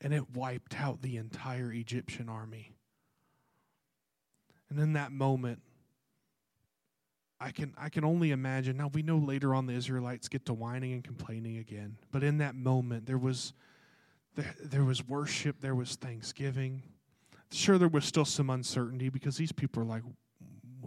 and 0.01 0.13
it 0.13 0.35
wiped 0.35 0.79
out 0.79 1.01
the 1.01 1.17
entire 1.17 1.71
Egyptian 1.71 2.29
army. 2.29 2.71
And 4.69 4.79
in 4.79 4.93
that 4.93 5.11
moment, 5.11 5.61
I 7.43 7.51
can 7.51 7.73
I 7.77 7.89
can 7.89 8.05
only 8.05 8.31
imagine. 8.31 8.77
Now 8.77 8.89
we 8.93 9.01
know 9.01 9.17
later 9.17 9.53
on 9.53 9.65
the 9.65 9.73
Israelites 9.73 10.29
get 10.29 10.45
to 10.45 10.53
whining 10.53 10.93
and 10.93 11.03
complaining 11.03 11.57
again, 11.57 11.97
but 12.09 12.23
in 12.23 12.37
that 12.37 12.55
moment 12.55 13.05
there 13.05 13.17
was 13.17 13.51
there, 14.35 14.55
there 14.63 14.85
was 14.85 15.05
worship, 15.05 15.57
there 15.59 15.75
was 15.75 15.95
thanksgiving. 15.95 16.83
Sure, 17.51 17.77
there 17.77 17.89
was 17.89 18.05
still 18.05 18.23
some 18.23 18.49
uncertainty 18.49 19.09
because 19.09 19.35
these 19.35 19.51
people 19.51 19.83
are 19.83 19.85
like, 19.85 20.03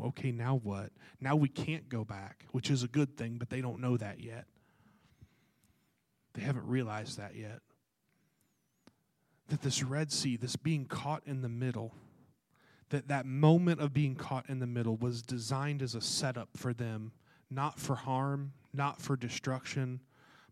okay, 0.02 0.32
now 0.32 0.58
what? 0.62 0.90
Now 1.20 1.36
we 1.36 1.48
can't 1.48 1.90
go 1.90 2.04
back, 2.04 2.46
which 2.52 2.70
is 2.70 2.82
a 2.82 2.88
good 2.88 3.18
thing, 3.18 3.36
but 3.36 3.50
they 3.50 3.60
don't 3.60 3.78
know 3.78 3.98
that 3.98 4.20
yet. 4.20 4.46
They 6.32 6.42
haven't 6.42 6.66
realized 6.66 7.18
that 7.18 7.36
yet. 7.36 7.60
That 9.48 9.60
this 9.60 9.82
Red 9.82 10.10
Sea, 10.10 10.36
this 10.36 10.56
being 10.56 10.86
caught 10.86 11.22
in 11.26 11.42
the 11.42 11.48
middle, 11.50 11.94
that 12.90 13.09
that 13.09 13.27
moment 13.27 13.81
of 13.81 13.92
being 13.92 14.14
caught 14.14 14.49
in 14.49 14.59
the 14.59 14.66
middle 14.66 14.96
was 14.96 15.22
designed 15.22 15.83
as 15.83 15.94
a 15.94 16.01
setup 16.01 16.51
for 16.57 16.72
them, 16.72 17.12
not 17.51 17.79
for 17.79 17.96
harm, 17.96 18.53
not 18.72 19.01
for 19.01 19.16
destruction, 19.16 20.01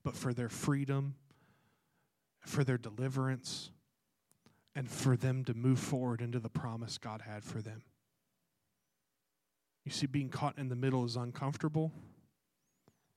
but 0.02 0.16
for 0.16 0.34
their 0.34 0.48
freedom, 0.48 1.14
for 2.40 2.64
their 2.64 2.78
deliverance, 2.78 3.70
and 4.74 4.90
for 4.90 5.16
them 5.16 5.44
to 5.44 5.54
move 5.54 5.78
forward 5.78 6.20
into 6.20 6.40
the 6.40 6.48
promise 6.48 6.98
God 6.98 7.22
had 7.22 7.44
for 7.44 7.60
them. 7.60 7.82
You 9.84 9.92
see, 9.92 10.06
being 10.06 10.30
caught 10.30 10.58
in 10.58 10.68
the 10.68 10.76
middle 10.76 11.04
is 11.04 11.16
uncomfortable. 11.16 11.92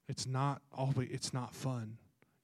It's 0.08 0.26
not 0.26 0.62
always 0.72 1.08
it's 1.10 1.32
not 1.34 1.54
fun 1.54 1.98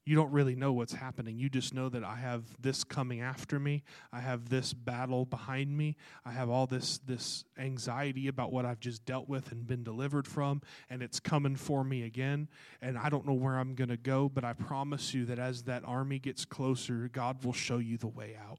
you 0.06 0.14
don't 0.16 0.32
really 0.32 0.54
know 0.54 0.72
what's 0.72 0.92
happening. 0.92 1.38
You 1.38 1.48
just 1.48 1.72
know 1.72 1.88
that 1.88 2.04
I 2.04 2.16
have 2.16 2.44
this 2.60 2.84
coming 2.84 3.22
after 3.22 3.58
me. 3.58 3.82
I 4.12 4.20
have 4.20 4.50
this 4.50 4.74
battle 4.74 5.24
behind 5.24 5.74
me. 5.74 5.96
I 6.26 6.32
have 6.32 6.50
all 6.50 6.66
this 6.66 6.98
this 6.98 7.44
anxiety 7.56 8.28
about 8.28 8.52
what 8.52 8.66
I've 8.66 8.80
just 8.80 9.06
dealt 9.06 9.28
with 9.28 9.50
and 9.50 9.66
been 9.66 9.82
delivered 9.82 10.26
from 10.26 10.60
and 10.90 11.02
it's 11.02 11.20
coming 11.20 11.56
for 11.56 11.82
me 11.84 12.02
again 12.02 12.48
and 12.82 12.98
I 12.98 13.08
don't 13.08 13.26
know 13.26 13.32
where 13.32 13.58
I'm 13.58 13.74
going 13.74 13.88
to 13.88 13.96
go, 13.96 14.28
but 14.28 14.44
I 14.44 14.52
promise 14.52 15.14
you 15.14 15.24
that 15.26 15.38
as 15.38 15.62
that 15.62 15.82
army 15.86 16.18
gets 16.18 16.44
closer, 16.44 17.08
God 17.10 17.42
will 17.42 17.54
show 17.54 17.78
you 17.78 17.96
the 17.96 18.06
way 18.06 18.36
out. 18.48 18.58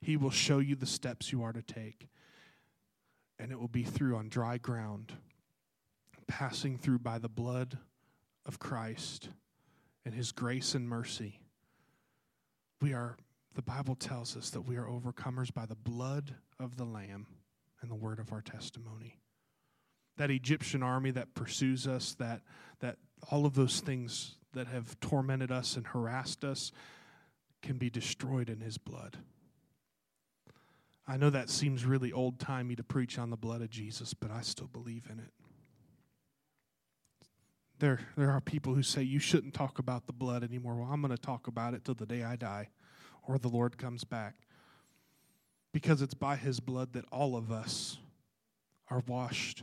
He 0.00 0.16
will 0.16 0.30
show 0.30 0.58
you 0.58 0.74
the 0.74 0.86
steps 0.86 1.30
you 1.30 1.44
are 1.44 1.52
to 1.52 1.62
take. 1.62 2.08
And 3.38 3.52
it 3.52 3.60
will 3.60 3.68
be 3.68 3.84
through 3.84 4.16
on 4.16 4.28
dry 4.28 4.58
ground, 4.58 5.12
passing 6.26 6.76
through 6.76 6.98
by 6.98 7.18
the 7.18 7.28
blood 7.28 7.78
of 8.44 8.58
Christ 8.58 9.28
and 10.08 10.16
his 10.16 10.32
grace 10.32 10.74
and 10.74 10.88
mercy. 10.88 11.38
We 12.80 12.94
are, 12.94 13.18
the 13.54 13.60
Bible 13.60 13.94
tells 13.94 14.38
us 14.38 14.48
that 14.50 14.62
we 14.62 14.76
are 14.76 14.86
overcomers 14.86 15.52
by 15.52 15.66
the 15.66 15.74
blood 15.74 16.34
of 16.58 16.78
the 16.78 16.86
Lamb 16.86 17.26
and 17.82 17.90
the 17.90 17.94
word 17.94 18.18
of 18.18 18.32
our 18.32 18.40
testimony. 18.40 19.18
That 20.16 20.30
Egyptian 20.30 20.82
army 20.82 21.10
that 21.10 21.34
pursues 21.34 21.86
us, 21.86 22.14
that, 22.14 22.40
that 22.80 22.96
all 23.30 23.44
of 23.44 23.52
those 23.52 23.80
things 23.80 24.36
that 24.54 24.66
have 24.68 24.98
tormented 25.00 25.52
us 25.52 25.76
and 25.76 25.86
harassed 25.86 26.42
us 26.42 26.72
can 27.60 27.76
be 27.76 27.90
destroyed 27.90 28.48
in 28.48 28.60
his 28.60 28.78
blood. 28.78 29.18
I 31.06 31.18
know 31.18 31.28
that 31.28 31.50
seems 31.50 31.84
really 31.84 32.12
old 32.12 32.38
timey 32.38 32.76
to 32.76 32.82
preach 32.82 33.18
on 33.18 33.28
the 33.28 33.36
blood 33.36 33.60
of 33.60 33.68
Jesus, 33.68 34.14
but 34.14 34.30
I 34.30 34.40
still 34.40 34.68
believe 34.68 35.06
in 35.12 35.18
it. 35.18 35.32
There, 37.78 38.00
there 38.16 38.30
are 38.30 38.40
people 38.40 38.74
who 38.74 38.82
say 38.82 39.02
you 39.02 39.20
shouldn't 39.20 39.54
talk 39.54 39.78
about 39.78 40.06
the 40.06 40.12
blood 40.12 40.42
anymore. 40.42 40.76
Well, 40.76 40.88
I'm 40.90 41.00
going 41.00 41.14
to 41.14 41.20
talk 41.20 41.46
about 41.46 41.74
it 41.74 41.84
till 41.84 41.94
the 41.94 42.06
day 42.06 42.24
I 42.24 42.36
die 42.36 42.70
or 43.28 43.38
the 43.38 43.48
Lord 43.48 43.78
comes 43.78 44.02
back. 44.02 44.34
Because 45.72 46.02
it's 46.02 46.14
by 46.14 46.36
his 46.36 46.58
blood 46.58 46.94
that 46.94 47.04
all 47.12 47.36
of 47.36 47.52
us 47.52 47.98
are 48.90 49.02
washed. 49.06 49.62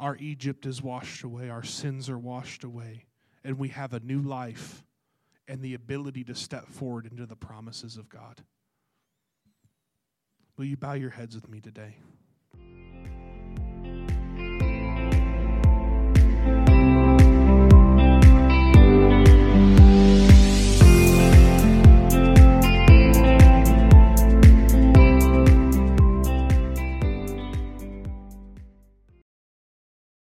Our 0.00 0.16
Egypt 0.16 0.66
is 0.66 0.82
washed 0.82 1.22
away, 1.22 1.50
our 1.50 1.62
sins 1.62 2.08
are 2.08 2.18
washed 2.18 2.64
away, 2.64 3.04
and 3.44 3.58
we 3.58 3.68
have 3.68 3.92
a 3.92 4.00
new 4.00 4.20
life 4.20 4.82
and 5.46 5.60
the 5.60 5.74
ability 5.74 6.24
to 6.24 6.34
step 6.34 6.66
forward 6.68 7.06
into 7.06 7.26
the 7.26 7.36
promises 7.36 7.98
of 7.98 8.08
God. 8.08 8.42
Will 10.56 10.64
you 10.64 10.76
bow 10.76 10.94
your 10.94 11.10
heads 11.10 11.34
with 11.34 11.48
me 11.48 11.60
today? 11.60 11.96